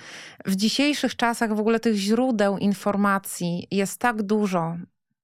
W 0.46 0.56
dzisiejszych 0.56 1.16
czasach 1.16 1.56
w 1.56 1.60
ogóle 1.60 1.80
tych 1.80 1.96
źródeł 1.96 2.58
informacji 2.58 3.68
jest 3.72 4.00
tak 4.00 4.24
dużo 4.24 4.78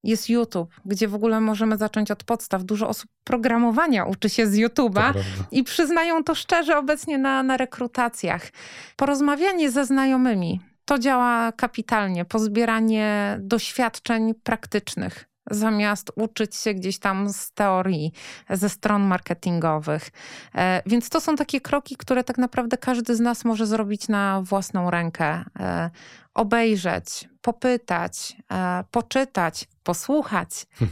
jest 0.05 0.29
YouTube, 0.29 0.69
gdzie 0.85 1.07
w 1.07 1.15
ogóle 1.15 1.41
możemy 1.41 1.77
zacząć 1.77 2.11
od 2.11 2.23
podstaw. 2.23 2.63
Dużo 2.63 2.87
osób 2.87 3.09
programowania 3.23 4.05
uczy 4.05 4.29
się 4.29 4.47
z 4.47 4.55
YouTube'a 4.55 5.13
i 5.51 5.63
przyznają 5.63 6.23
to 6.23 6.35
szczerze 6.35 6.77
obecnie 6.77 7.17
na, 7.17 7.43
na 7.43 7.57
rekrutacjach. 7.57 8.51
Porozmawianie 8.95 9.71
ze 9.71 9.85
znajomymi 9.85 10.61
to 10.85 10.99
działa 10.99 11.51
kapitalnie. 11.51 12.25
Pozbieranie 12.25 13.37
doświadczeń 13.39 14.33
praktycznych 14.43 15.25
zamiast 15.51 16.11
uczyć 16.15 16.55
się 16.55 16.73
gdzieś 16.73 16.99
tam 16.99 17.29
z 17.29 17.51
teorii, 17.51 18.11
ze 18.49 18.69
stron 18.69 19.03
marketingowych. 19.03 20.09
E, 20.55 20.81
więc 20.85 21.09
to 21.09 21.21
są 21.21 21.35
takie 21.35 21.61
kroki, 21.61 21.97
które 21.97 22.23
tak 22.23 22.37
naprawdę 22.37 22.77
każdy 22.77 23.15
z 23.15 23.19
nas 23.19 23.45
może 23.45 23.65
zrobić 23.65 24.07
na 24.07 24.41
własną 24.41 24.91
rękę. 24.91 25.43
E, 25.59 25.89
obejrzeć, 26.33 27.29
popytać, 27.41 28.35
e, 28.51 28.83
poczytać, 28.91 29.67
posłuchać. 29.86 30.50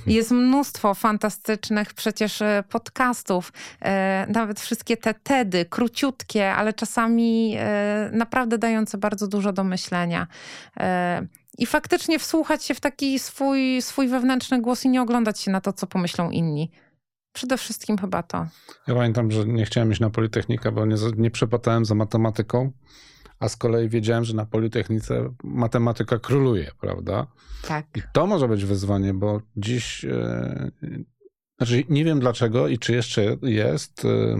Jest 0.07 0.31
mnóstwo 0.31 0.93
fantastycznych 0.93 1.93
przecież 1.93 2.43
podcastów, 2.69 3.53
nawet 4.27 4.59
wszystkie 4.59 4.97
te 4.97 5.13
TEDy, 5.13 5.65
króciutkie, 5.65 6.53
ale 6.53 6.73
czasami 6.73 7.57
naprawdę 8.11 8.57
dające 8.57 8.97
bardzo 8.97 9.27
dużo 9.27 9.53
do 9.53 9.63
myślenia 9.63 10.27
i 11.57 11.65
faktycznie 11.65 12.19
wsłuchać 12.19 12.65
się 12.65 12.73
w 12.73 12.79
taki 12.79 13.19
swój, 13.19 13.81
swój 13.81 14.07
wewnętrzny 14.07 14.61
głos 14.61 14.85
i 14.85 14.89
nie 14.89 15.01
oglądać 15.01 15.39
się 15.39 15.51
na 15.51 15.61
to, 15.61 15.73
co 15.73 15.87
pomyślą 15.87 16.29
inni. 16.29 16.71
Przede 17.33 17.57
wszystkim 17.57 17.97
chyba 17.97 18.23
to. 18.23 18.47
Ja 18.87 18.95
pamiętam, 18.95 19.31
że 19.31 19.45
nie 19.45 19.65
chciałem 19.65 19.91
iść 19.91 20.01
na 20.01 20.09
Politechnikę, 20.09 20.71
bo 20.71 20.85
nie, 20.85 20.95
nie 21.17 21.31
przepatałem 21.31 21.85
za 21.85 21.95
matematyką, 21.95 22.71
a 23.39 23.49
z 23.49 23.55
kolei 23.55 23.89
wiedziałem, 23.89 24.23
że 24.23 24.35
na 24.35 24.45
Politechnice 24.45 25.33
matematyka 25.43 26.19
króluje, 26.19 26.71
prawda? 26.81 27.27
Tak. 27.67 27.85
I 27.95 28.01
to 28.13 28.27
może 28.27 28.47
być 28.47 28.65
wyzwanie, 28.65 29.13
bo 29.13 29.41
dziś, 29.57 30.05
e, 30.05 30.71
znaczy 31.57 31.83
nie 31.89 32.05
wiem 32.05 32.19
dlaczego 32.19 32.67
i 32.67 32.79
czy 32.79 32.93
jeszcze 32.93 33.37
jest 33.41 34.05
e, 34.05 34.37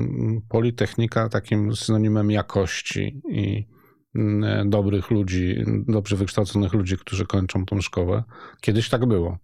Politechnika 0.49 1.29
takim 1.29 1.75
synonimem 1.75 2.31
jakości 2.31 3.21
i 3.29 3.73
Mm, 4.15 4.69
dobrych 4.69 5.11
ludzi, 5.11 5.63
dobrze 5.67 6.15
wykształconych 6.15 6.73
ludzi, 6.73 6.97
którzy 6.97 7.25
kończą 7.25 7.65
tą 7.65 7.81
szkołę. 7.81 8.23
Kiedyś 8.61 8.89
tak 8.89 9.05
było. 9.05 9.37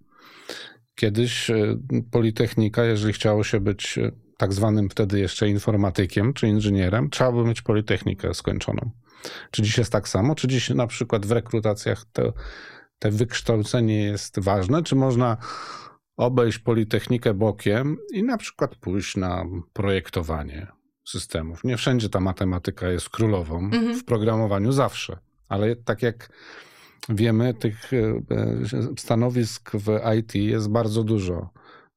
Kiedyś 0.96 1.50
e, 1.50 1.78
Politechnika, 2.12 2.84
jeżeli 2.86 3.14
chciało 3.14 3.44
się 3.44 3.60
być 3.60 3.98
e, 3.98 4.12
tak 4.38 4.54
zwanym 4.54 4.90
wtedy 4.90 5.20
jeszcze 5.20 5.50
informatykiem 5.50 6.34
czy 6.34 6.48
inżynierem, 6.48 7.10
trzeba 7.10 7.32
było 7.32 7.46
mieć 7.46 7.62
Politechnikę 7.62 8.34
skończoną. 8.34 8.92
Czy 9.52 9.62
dziś 9.62 9.78
jest 9.78 9.92
tak 9.92 10.08
samo? 10.08 10.36
Czy 10.36 10.48
dziś 10.48 10.70
na 10.70 10.88
przykład 10.88 11.26
w 11.26 11.32
rekrutacjach 11.32 12.06
to, 12.14 12.34
te 13.00 13.12
wykształcenie 13.12 14.04
jest 14.04 14.40
ważne? 14.40 14.84
Czy 14.84 14.96
można 14.96 15.38
obejść 16.18 16.60
Politechnikę 16.60 17.34
bokiem 17.34 17.98
i 18.14 18.24
na 18.24 18.38
przykład 18.38 18.76
pójść 18.76 19.18
na 19.18 19.46
projektowanie, 19.74 20.68
systemów. 21.08 21.64
Nie 21.64 21.78
wszędzie 21.78 22.10
ta 22.10 22.20
matematyka 22.20 22.90
jest 22.90 23.10
królową, 23.10 23.60
mhm. 23.60 23.96
w 23.96 24.06
programowaniu 24.06 24.72
zawsze, 24.72 25.18
ale 25.50 25.76
tak 25.76 26.04
jak 26.04 26.30
wiemy, 27.10 27.54
tych 27.54 27.94
e, 27.94 27.98
e, 27.98 28.98
stanowisk 28.98 29.72
w 29.74 30.00
IT 30.20 30.36
jest 30.36 30.70
bardzo 30.70 31.04
dużo. 31.04 31.50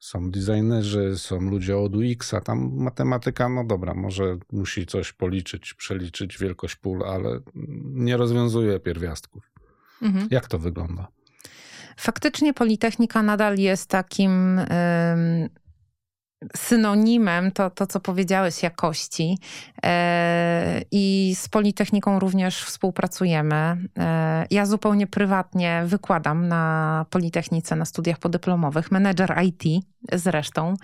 Są 0.03 0.31
designerzy, 0.31 1.19
są 1.19 1.41
ludzie 1.41 1.79
od 1.79 1.97
UX-a, 1.97 2.41
tam 2.41 2.71
matematyka, 2.75 3.49
no 3.49 3.65
dobra, 3.65 3.95
może 3.95 4.37
musi 4.53 4.87
coś 4.87 5.13
policzyć, 5.13 5.75
przeliczyć 5.75 6.39
wielkość 6.39 6.77
pól, 6.77 7.03
ale 7.05 7.41
nie 7.85 8.17
rozwiązuje 8.17 8.81
pierwiastków. 8.81 9.51
Mhm. 10.03 10.29
Jak 10.31 10.49
to 10.49 10.59
wygląda? 10.59 11.09
Faktycznie 11.97 12.55
Politechnika 12.55 13.23
nadal 13.23 13.59
jest 13.59 13.91
takim 13.91 14.61
synonimem 16.57 17.53
to, 17.53 17.71
to 17.71 17.87
co 17.87 18.01
powiedziałeś, 18.01 18.63
jakości. 18.63 19.39
E, 19.85 20.83
I 20.91 21.35
z 21.37 21.49
Politechniką 21.49 22.19
również 22.19 22.65
współpracujemy. 22.65 23.77
E, 23.99 24.47
ja 24.51 24.67
zupełnie 24.67 25.07
prywatnie 25.07 25.83
wykładam 25.87 26.49
na 26.49 27.07
Politechnice 27.11 27.77
na 27.77 27.85
studiach 27.85 28.19
podyplomowych, 28.19 28.91
menedżer 28.91 29.35
IT 29.45 29.85
zresztą. 30.13 30.75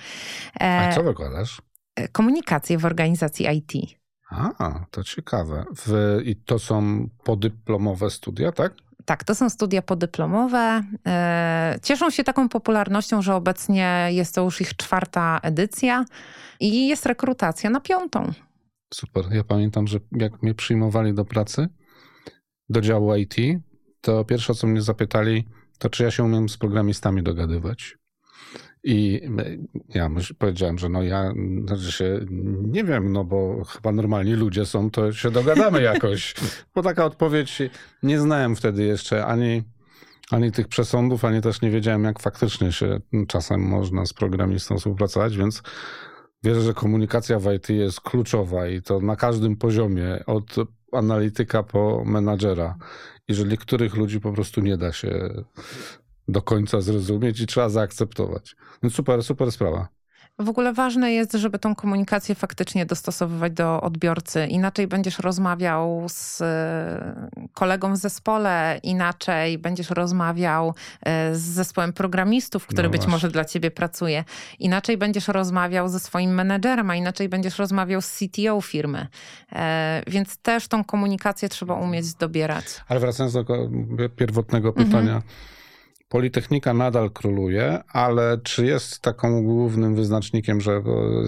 A 0.61 0.93
co 0.95 1.03
wykładasz? 1.03 1.63
Komunikację 2.13 2.79
w 2.79 2.85
organizacji 2.85 3.47
IT. 3.57 3.99
A, 4.31 4.85
to 4.91 5.05
ciekawe. 5.05 5.65
W, 5.77 6.19
I 6.25 6.37
to 6.37 6.59
są 6.59 7.09
podyplomowe 7.25 8.11
studia, 8.11 8.53
tak? 8.53 8.73
Tak, 9.09 9.25
to 9.25 9.35
są 9.35 9.51
studia 9.51 9.83
podyplomowe. 9.83 10.83
E, 11.07 11.79
cieszą 11.83 12.11
się 12.11 12.25
taką 12.25 12.49
popularnością, 12.49 13.23
że 13.23 13.35
obecnie 13.35 14.09
jest 14.11 14.35
to 14.35 14.45
już 14.45 14.61
ich 14.61 14.77
czwarta 14.77 15.41
edycja 15.43 16.05
i 16.61 16.89
jest 16.89 17.07
rekrutacja 17.07 17.71
na 17.71 17.81
piątą. 17.81 18.33
Super. 18.95 19.25
Ja 19.31 19.45
pamiętam, 19.45 19.87
że 19.87 19.99
jak 20.13 20.43
mnie 20.43 20.55
przyjmowali 20.55 21.15
do 21.15 21.25
pracy, 21.25 21.69
do 22.69 22.81
działu 22.81 23.15
IT, 23.15 23.35
to 24.01 24.25
pierwsze, 24.25 24.55
co 24.55 24.67
mnie 24.67 24.83
zapytali, 24.83 25.49
to 25.79 25.91
czy 25.91 26.05
ja 26.05 26.11
się 26.11 26.25
umiem 26.25 26.49
z 26.49 26.57
programistami 26.57 27.23
dogadywać. 27.23 27.98
I 28.85 29.21
ja 29.95 30.11
powiedziałem, 30.39 30.79
że 30.79 30.89
no 30.89 31.03
ja 31.03 31.33
znaczy 31.67 31.93
się 31.93 32.21
nie 32.63 32.85
wiem, 32.85 33.13
no 33.13 33.25
bo 33.25 33.65
chyba 33.65 33.93
normalni 33.93 34.33
ludzie 34.33 34.67
są, 34.67 34.91
to 34.91 35.13
się 35.13 35.31
dogadamy 35.31 35.83
jakoś. 35.83 36.35
Bo 36.75 36.83
taka 36.83 37.05
odpowiedź 37.05 37.63
nie 38.03 38.21
znałem 38.21 38.57
wtedy 38.57 38.85
jeszcze 38.85 39.27
ani, 39.27 39.63
ani 40.31 40.53
tych 40.53 40.69
przesądów, 40.69 41.25
ani 41.25 41.41
też 41.41 41.63
nie 41.63 41.71
wiedziałem, 41.71 42.05
jak 42.05 42.19
faktycznie 42.19 42.73
się 42.73 43.01
czasem 43.29 43.61
można 43.61 44.07
z 44.07 44.13
programistą 44.13 44.79
współpracować, 44.79 45.37
więc 45.37 45.63
wierzę, 46.45 46.61
że 46.61 46.75
komunikacja 46.75 47.39
w 47.39 47.53
IT 47.53 47.69
jest 47.69 48.01
kluczowa 48.01 48.69
i 48.69 48.83
to 48.83 49.01
na 49.01 49.17
każdym 49.17 49.57
poziomie, 49.57 50.27
od 50.27 50.57
analityka 50.93 51.63
po 51.63 52.03
menadżera. 52.07 52.77
Jeżeli 53.29 53.59
których 53.59 53.95
ludzi 53.95 54.21
po 54.21 54.33
prostu 54.33 54.61
nie 54.61 54.77
da 54.77 54.93
się 54.93 55.31
do 56.29 56.43
końca 56.43 56.81
zrozumieć 56.81 57.41
i 57.41 57.47
trzeba 57.47 57.69
zaakceptować. 57.69 58.57
Więc 58.83 58.95
super, 58.95 59.23
super 59.23 59.53
sprawa. 59.53 59.89
W 60.39 60.49
ogóle 60.49 60.73
ważne 60.73 61.13
jest, 61.13 61.33
żeby 61.33 61.59
tą 61.59 61.75
komunikację 61.75 62.35
faktycznie 62.35 62.87
dostosowywać 62.87 63.53
do 63.53 63.81
odbiorcy. 63.81 64.47
Inaczej 64.47 64.87
będziesz 64.87 65.19
rozmawiał 65.19 66.07
z 66.09 66.41
e, 66.41 67.29
kolegą 67.55 67.93
w 67.93 67.97
zespole, 67.97 68.81
inaczej 68.83 69.59
będziesz 69.59 69.91
rozmawiał 69.91 70.75
e, 71.03 71.35
z 71.35 71.41
zespołem 71.41 71.93
programistów, 71.93 72.67
który 72.67 72.89
no 72.89 72.91
być 72.91 73.07
może 73.07 73.29
dla 73.31 73.45
ciebie 73.45 73.71
pracuje. 73.71 74.25
Inaczej 74.59 74.97
będziesz 74.97 75.29
rozmawiał 75.29 75.89
ze 75.89 76.01
swoim 76.01 76.35
menedżerem, 76.35 76.91
a 76.91 76.95
inaczej 76.95 77.29
będziesz 77.29 77.59
rozmawiał 77.59 78.01
z 78.01 78.19
CTO 78.19 78.61
firmy. 78.61 79.07
E, 79.53 80.03
więc 80.07 80.37
też 80.37 80.69
tą 80.69 80.85
komunikację 80.85 81.49
trzeba 81.49 81.75
umieć 81.75 82.15
dobierać. 82.15 82.65
Ale 82.89 83.01
wracając 83.01 83.35
do 83.35 83.45
pierwotnego 84.17 84.73
pytania. 84.73 85.15
Mhm 85.15 85.23
Politechnika 86.09 86.75
nadal 86.75 87.11
króluje, 87.11 87.83
ale 87.93 88.39
czy 88.43 88.67
jest 88.67 89.01
taką 89.01 89.43
głównym 89.43 89.95
wyznacznikiem, 89.95 90.61
że 90.61 90.83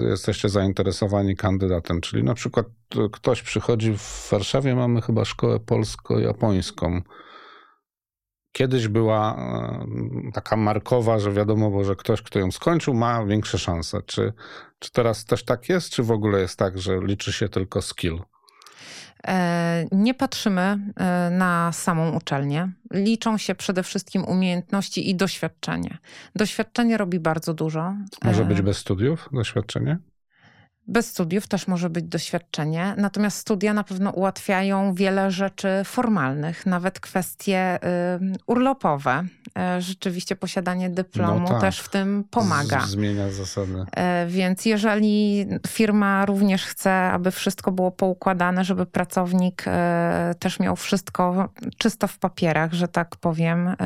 jesteście 0.08 0.48
zainteresowani 0.48 1.36
kandydatem? 1.36 2.00
Czyli 2.00 2.24
na 2.24 2.34
przykład 2.34 2.66
ktoś 3.12 3.42
przychodzi 3.42 3.92
w 3.98 4.28
Warszawie, 4.30 4.74
mamy 4.74 5.02
chyba 5.02 5.24
szkołę 5.24 5.60
polsko-japońską. 5.60 7.02
Kiedyś 8.52 8.88
była 8.88 9.36
e, 9.36 10.32
taka 10.34 10.56
markowa, 10.56 11.18
że 11.18 11.32
wiadomo, 11.32 11.70
bo, 11.70 11.84
że 11.84 11.96
ktoś, 11.96 12.22
kto 12.22 12.38
ją 12.38 12.50
skończył, 12.50 12.94
ma 12.94 13.26
większe 13.26 13.58
szanse. 13.58 14.02
Czy, 14.02 14.32
czy 14.78 14.92
teraz 14.92 15.24
też 15.24 15.44
tak 15.44 15.68
jest, 15.68 15.90
czy 15.90 16.02
w 16.02 16.10
ogóle 16.10 16.40
jest 16.40 16.58
tak, 16.58 16.78
że 16.78 17.00
liczy 17.02 17.32
się 17.32 17.48
tylko 17.48 17.82
skill? 17.82 18.20
E, 19.28 19.86
nie 19.92 20.14
patrzymy 20.14 20.60
e, 20.96 21.30
na 21.30 21.72
samą 21.72 22.16
uczelnię. 22.16 22.72
Liczą 22.92 23.38
się 23.38 23.54
przede 23.54 23.82
wszystkim 23.82 24.24
umiejętności 24.24 25.10
i 25.10 25.14
doświadczenie. 25.14 25.98
Doświadczenie 26.36 26.96
robi 26.96 27.20
bardzo 27.20 27.54
dużo. 27.54 27.94
Może 28.24 28.44
być 28.44 28.58
e, 28.58 28.62
bez 28.62 28.76
studiów 28.76 29.28
doświadczenie? 29.32 29.98
Bez 30.91 31.07
studiów 31.07 31.49
też 31.49 31.66
może 31.68 31.91
być 31.91 32.05
doświadczenie, 32.05 32.95
natomiast 32.97 33.38
studia 33.38 33.74
na 33.74 33.84
pewno 33.84 34.11
ułatwiają 34.11 34.95
wiele 34.95 35.30
rzeczy 35.30 35.68
formalnych, 35.84 36.66
nawet 36.66 37.01
kwestie 37.01 37.78
y, 37.84 38.38
urlopowe. 38.47 39.24
E, 39.59 39.80
rzeczywiście 39.80 40.36
posiadanie 40.36 40.91
dyplomu 40.91 41.41
no 41.41 41.49
tak. 41.49 41.61
też 41.61 41.80
w 41.80 41.88
tym 41.88 42.24
pomaga. 42.30 42.80
Z, 42.80 42.91
zmienia 42.91 43.30
zasady. 43.30 43.84
E, 43.97 44.26
więc 44.26 44.66
jeżeli 44.66 45.47
firma 45.68 46.26
również 46.26 46.64
chce, 46.64 46.93
aby 46.93 47.30
wszystko 47.30 47.72
było 47.72 47.91
poukładane, 47.91 48.64
żeby 48.64 48.86
pracownik 48.86 49.64
e, 49.66 50.34
też 50.38 50.61
miał 50.61 50.76
wszystko 50.76 51.49
czysto 51.78 52.07
w 52.09 52.18
papierach, 52.18 52.72
że 52.72 52.88
tak 52.88 53.16
powiem, 53.16 53.76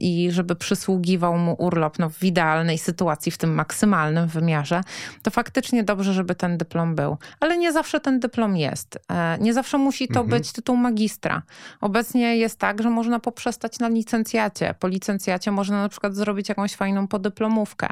i 0.00 0.30
żeby 0.30 0.56
przysługiwał 0.56 1.38
mu 1.38 1.54
urlop 1.58 1.98
no, 1.98 2.10
w 2.10 2.22
idealnej 2.22 2.78
sytuacji, 2.78 3.32
w 3.32 3.38
tym 3.38 3.54
maksymalnym 3.54 4.28
wymiarze, 4.28 4.80
to 5.22 5.30
faktycznie 5.30 5.84
dobrze, 5.84 6.12
żeby 6.12 6.34
ten 6.34 6.45
dyplom 6.54 6.94
był. 6.94 7.16
Ale 7.40 7.58
nie 7.58 7.72
zawsze 7.72 8.00
ten 8.00 8.20
dyplom 8.20 8.56
jest. 8.56 8.98
Nie 9.40 9.54
zawsze 9.54 9.78
musi 9.78 10.08
to 10.08 10.20
mhm. 10.20 10.28
być 10.28 10.52
tytuł 10.52 10.76
magistra. 10.76 11.42
Obecnie 11.80 12.36
jest 12.36 12.58
tak, 12.58 12.82
że 12.82 12.90
można 12.90 13.20
poprzestać 13.20 13.78
na 13.78 13.88
licencjacie. 13.88 14.74
Po 14.80 14.88
licencjacie 14.88 15.50
można 15.50 15.82
na 15.82 15.88
przykład 15.88 16.14
zrobić 16.14 16.48
jakąś 16.48 16.74
fajną 16.74 17.08
podyplomówkę. 17.08 17.88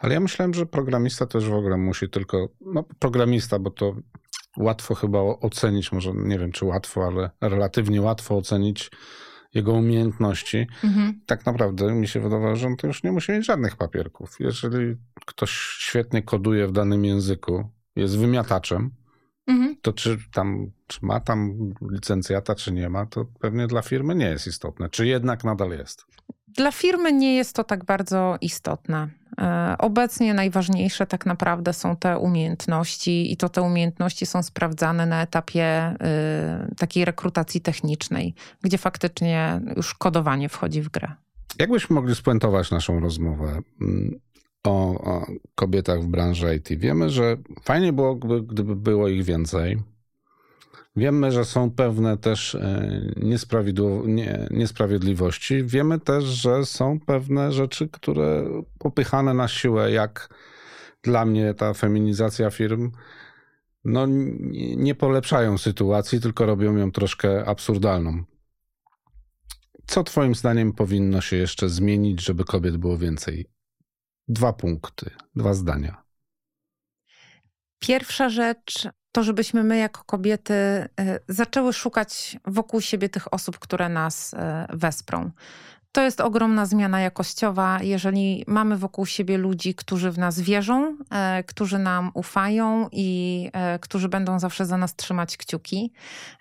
Ale 0.00 0.14
ja 0.14 0.20
myślałem, 0.20 0.54
że 0.54 0.66
programista 0.66 1.26
też 1.26 1.48
w 1.48 1.54
ogóle 1.54 1.76
musi 1.76 2.08
tylko, 2.08 2.48
no 2.60 2.84
programista, 2.98 3.58
bo 3.58 3.70
to 3.70 3.94
łatwo 4.56 4.94
chyba 4.94 5.18
ocenić, 5.20 5.92
może 5.92 6.12
nie 6.14 6.38
wiem 6.38 6.52
czy 6.52 6.64
łatwo, 6.64 7.06
ale 7.06 7.30
relatywnie 7.40 8.02
łatwo 8.02 8.36
ocenić 8.36 8.90
jego 9.54 9.72
umiejętności. 9.72 10.66
Mhm. 10.84 11.20
Tak 11.26 11.46
naprawdę 11.46 11.92
mi 11.92 12.08
się 12.08 12.20
wydawało, 12.20 12.56
że 12.56 12.66
on 12.66 12.76
to 12.76 12.86
już 12.86 13.02
nie 13.02 13.12
musi 13.12 13.32
mieć 13.32 13.46
żadnych 13.46 13.76
papierków. 13.76 14.36
Jeżeli 14.40 14.96
ktoś 15.26 15.50
świetnie 15.78 16.22
koduje 16.22 16.66
w 16.66 16.72
danym 16.72 17.04
języku, 17.04 17.70
jest 17.96 18.18
wymiataczem, 18.18 18.90
mhm. 19.46 19.76
to 19.82 19.92
czy 19.92 20.18
tam 20.32 20.70
czy 20.86 20.98
ma 21.02 21.20
tam 21.20 21.70
licencjata, 21.90 22.54
czy 22.54 22.72
nie 22.72 22.88
ma, 22.88 23.06
to 23.06 23.24
pewnie 23.40 23.66
dla 23.66 23.82
firmy 23.82 24.14
nie 24.14 24.26
jest 24.26 24.46
istotne. 24.46 24.88
Czy 24.88 25.06
jednak 25.06 25.44
nadal 25.44 25.70
jest? 25.70 26.06
Dla 26.48 26.72
firmy 26.72 27.12
nie 27.12 27.36
jest 27.36 27.56
to 27.56 27.64
tak 27.64 27.84
bardzo 27.84 28.36
istotne. 28.40 29.08
E, 29.40 29.74
obecnie 29.78 30.34
najważniejsze 30.34 31.06
tak 31.06 31.26
naprawdę 31.26 31.72
są 31.72 31.96
te 31.96 32.18
umiejętności 32.18 33.32
i 33.32 33.36
to 33.36 33.48
te 33.48 33.62
umiejętności 33.62 34.26
są 34.26 34.42
sprawdzane 34.42 35.06
na 35.06 35.22
etapie 35.22 35.94
y, 36.70 36.74
takiej 36.74 37.04
rekrutacji 37.04 37.60
technicznej, 37.60 38.34
gdzie 38.62 38.78
faktycznie 38.78 39.60
już 39.76 39.94
kodowanie 39.94 40.48
wchodzi 40.48 40.82
w 40.82 40.88
grę. 40.88 41.12
Jakbyśmy 41.58 41.94
mogli 41.94 42.14
spuentować 42.14 42.70
naszą 42.70 43.00
rozmowę 43.00 43.60
mm, 43.80 44.20
o, 44.64 45.26
kobietach 45.54 46.02
w 46.02 46.06
branży 46.06 46.56
IT? 46.56 46.68
Wiemy, 46.80 47.10
że 47.10 47.36
fajnie 47.62 47.92
byłoby, 47.92 48.42
gdyby 48.42 48.76
było 48.76 49.08
ich 49.08 49.24
więcej 49.24 49.78
Wiemy, 50.96 51.32
że 51.32 51.44
są 51.44 51.70
pewne 51.70 52.18
też 52.18 52.54
e, 52.54 52.88
niesprawiedliwości. 54.50 55.64
Wiemy 55.64 56.00
też, 56.00 56.24
że 56.24 56.64
są 56.66 57.00
pewne 57.00 57.52
rzeczy, 57.52 57.88
które 57.88 58.44
popychane 58.78 59.34
na 59.34 59.48
siłę, 59.48 59.90
jak 59.90 60.28
dla 61.02 61.24
mnie 61.24 61.54
ta 61.54 61.74
feminizacja 61.74 62.50
firm, 62.50 62.90
no 63.84 64.06
nie 64.76 64.94
polepszają 64.94 65.58
sytuacji, 65.58 66.20
tylko 66.20 66.46
robią 66.46 66.76
ją 66.76 66.92
troszkę 66.92 67.44
absurdalną. 67.44 68.24
Co 69.86 70.04
Twoim 70.04 70.34
zdaniem 70.34 70.72
powinno 70.72 71.20
się 71.20 71.36
jeszcze 71.36 71.68
zmienić, 71.68 72.24
żeby 72.24 72.44
kobiet 72.44 72.76
było 72.76 72.98
więcej? 72.98 73.53
Dwa 74.28 74.52
punkty, 74.52 75.10
dwa 75.36 75.54
zdania. 75.54 76.02
Pierwsza 77.78 78.28
rzecz 78.28 78.88
to, 79.12 79.22
żebyśmy 79.22 79.64
my 79.64 79.78
jako 79.78 80.04
kobiety 80.04 80.54
e, 80.54 80.88
zaczęły 81.28 81.72
szukać 81.72 82.36
wokół 82.44 82.80
siebie 82.80 83.08
tych 83.08 83.34
osób, 83.34 83.58
które 83.58 83.88
nas 83.88 84.34
e, 84.34 84.66
wesprą. 84.72 85.30
To 85.94 86.02
jest 86.02 86.20
ogromna 86.20 86.66
zmiana 86.66 87.00
jakościowa, 87.00 87.78
jeżeli 87.82 88.44
mamy 88.46 88.76
wokół 88.76 89.06
siebie 89.06 89.38
ludzi, 89.38 89.74
którzy 89.74 90.10
w 90.10 90.18
nas 90.18 90.40
wierzą, 90.40 90.96
e, 91.10 91.44
którzy 91.44 91.78
nam 91.78 92.10
ufają 92.14 92.88
i 92.92 93.50
e, 93.52 93.78
którzy 93.78 94.08
będą 94.08 94.38
zawsze 94.38 94.66
za 94.66 94.76
nas 94.76 94.96
trzymać 94.96 95.36
kciuki, 95.36 95.92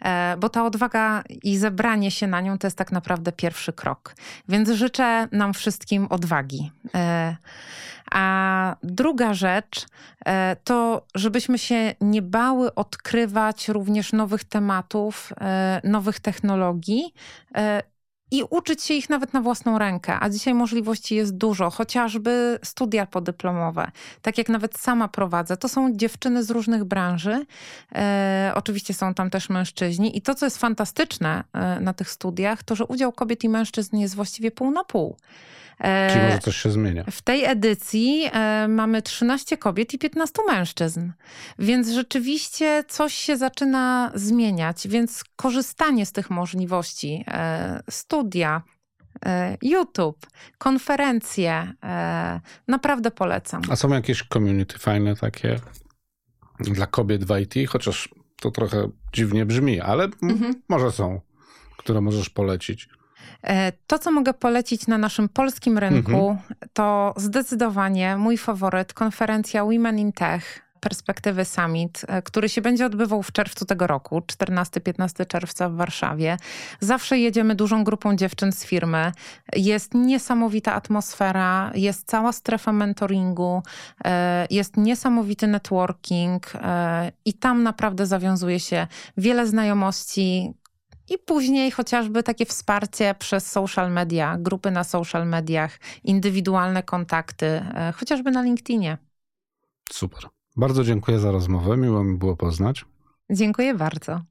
e, 0.02 0.38
bo 0.40 0.50
ta 0.50 0.66
odwaga 0.66 1.24
i 1.44 1.58
zebranie 1.58 2.12
się 2.12 2.28
na 2.28 2.42
nią 2.42 2.58
to 2.58 2.68
jest 2.68 2.78
tak 2.78 2.92
naprawdę 2.92 3.32
pierwszy 3.32 3.74
krok. 3.74 4.16
Więc 4.50 4.70
życzę 4.70 5.28
nam 5.32 5.54
wszystkim 5.54 6.08
odwagi. 6.10 6.72
E, 6.96 7.36
a 8.12 8.76
druga 8.84 9.34
rzecz 9.34 9.86
e, 10.26 10.56
to, 10.64 11.06
żebyśmy 11.16 11.58
się 11.58 11.96
nie 12.02 12.22
bały 12.22 12.76
odkrywać 12.76 13.70
również 13.70 14.14
nowych 14.14 14.44
tematów, 14.44 15.34
e, 15.42 15.82
nowych 15.84 16.20
technologii 16.20 17.14
i 18.34 18.44
uczyć 18.50 18.84
się 18.84 18.94
ich 18.94 19.10
nawet 19.10 19.34
na 19.34 19.42
własną 19.42 19.78
rękę. 19.78 20.18
A 20.20 20.30
dzisiaj 20.30 20.54
możliwości 20.54 21.16
jest 21.16 21.38
dużo, 21.38 21.70
chociażby 21.70 22.60
studia 22.64 23.06
podyplomowe. 23.06 23.92
Tak 24.22 24.38
jak 24.38 24.50
nawet 24.50 24.78
sama 24.78 25.08
prowadzę, 25.08 25.58
to 25.58 25.70
są 25.70 25.96
dziewczyny 25.96 26.44
z 26.44 26.50
różnych 26.50 26.84
branży. 26.84 27.46
E, 27.96 28.52
oczywiście 28.56 28.94
są 28.94 29.14
tam 29.14 29.30
też 29.30 29.50
mężczyźni. 29.50 30.18
I 30.18 30.22
to, 30.22 30.36
co 30.36 30.46
jest 30.46 30.58
fantastyczne 30.58 31.44
e, 31.54 31.80
na 31.80 31.94
tych 31.94 32.10
studiach, 32.10 32.64
to 32.64 32.76
że 32.76 32.86
udział 32.86 33.12
kobiet 33.12 33.44
i 33.44 33.50
mężczyzn 33.50 33.98
jest 33.98 34.16
właściwie 34.16 34.52
pół 34.52 34.72
na 34.72 34.84
pół. 34.84 35.16
E, 35.80 36.10
Czyli 36.14 36.26
może 36.26 36.40
coś 36.40 36.58
się 36.58 36.72
zmienia. 36.72 37.04
W 37.12 37.22
tej 37.22 37.46
edycji 37.46 38.30
e, 38.34 38.68
mamy 38.68 39.02
13 39.02 39.58
kobiet 39.58 39.94
i 39.94 40.00
15 40.00 40.34
mężczyzn. 40.48 41.12
Więc 41.60 41.90
rzeczywiście 41.90 42.84
coś 42.88 43.14
się 43.14 43.38
zaczyna 43.38 44.12
zmieniać. 44.16 44.88
Więc 44.88 45.24
korzystanie 45.36 46.06
z 46.06 46.12
tych 46.12 46.30
możliwości, 46.30 47.24
e, 47.28 47.84
studia, 47.90 48.62
YouTube, 49.62 50.28
konferencje, 50.58 51.74
naprawdę 52.68 53.12
polecam. 53.12 53.62
A 53.70 53.76
są 53.76 53.90
jakieś 53.90 54.24
community 54.34 54.80
fajne 54.80 55.16
takie 55.16 55.60
dla 56.60 56.88
kobiet 56.88 57.26
w 57.26 57.40
IT? 57.40 57.70
Chociaż 57.70 58.10
to 58.42 58.52
trochę 58.52 58.90
dziwnie 59.14 59.46
brzmi, 59.46 59.82
ale 59.82 60.04
mhm. 60.04 60.62
może 60.70 60.92
są, 60.92 61.22
które 61.78 62.02
możesz 62.02 62.30
polecić. 62.30 62.90
E, 63.44 63.72
to, 63.88 64.00
co 64.00 64.12
mogę 64.12 64.34
polecić 64.34 64.88
na 64.88 64.98
naszym 64.98 65.30
polskim 65.30 65.78
rynku, 65.78 66.30
mhm. 66.30 66.40
to 66.74 67.14
zdecydowanie 67.18 68.18
mój 68.18 68.38
faworyt, 68.38 68.94
konferencja 68.94 69.64
Women 69.66 70.00
in 70.00 70.12
Tech 70.12 70.64
perspektywy 70.84 71.46
Summit, 71.46 72.02
e, 72.08 72.22
który 72.22 72.50
się 72.50 72.62
będzie 72.62 72.86
odbywał 72.86 73.24
w 73.24 73.32
czerwcu 73.32 73.66
tego 73.66 73.88
roku, 73.88 74.20
14-15 74.20 75.26
czerwca 75.28 75.70
w 75.70 75.76
Warszawie. 75.76 76.38
Zawsze 76.80 77.20
jedziemy 77.20 77.56
dużą 77.56 77.84
grupą 77.84 78.16
dziewczyn 78.16 78.52
z 78.52 78.66
firmy. 78.66 79.12
Jest 79.56 79.94
niesamowita 79.94 80.74
atmosfera, 80.74 81.72
jest 81.76 82.08
cała 82.08 82.32
strefa 82.32 82.72
mentoringu, 82.72 83.64
e, 84.06 84.48
jest 84.50 84.78
niesamowity 84.78 85.48
networking 85.48 86.54
i 87.26 87.34
tam 87.34 87.64
naprawdę 87.64 88.06
zawiązuje 88.06 88.60
się 88.60 88.88
wiele 89.18 89.48
znajomości, 89.48 90.54
i 91.10 91.18
później 91.18 91.72
chociażby 91.72 92.24
takie 92.24 92.46
wsparcie 92.46 93.16
przez 93.20 93.52
social 93.52 93.92
media, 93.92 94.38
grupy 94.40 94.72
na 94.72 94.84
social 94.84 95.28
mediach, 95.28 95.80
indywidualne 96.04 96.84
kontakty, 96.84 97.46
e, 97.46 97.94
chociażby 97.96 98.32
na 98.32 98.42
LinkedInie. 98.42 98.98
Super. 99.92 100.24
Bardzo 100.56 100.84
dziękuję 100.84 101.20
za 101.20 101.32
rozmowę. 101.32 101.78
Miło 101.78 102.04
mi 102.04 102.18
było 102.18 102.36
poznać. 102.36 102.86
Dziękuję 103.30 103.74
bardzo. 103.74 104.22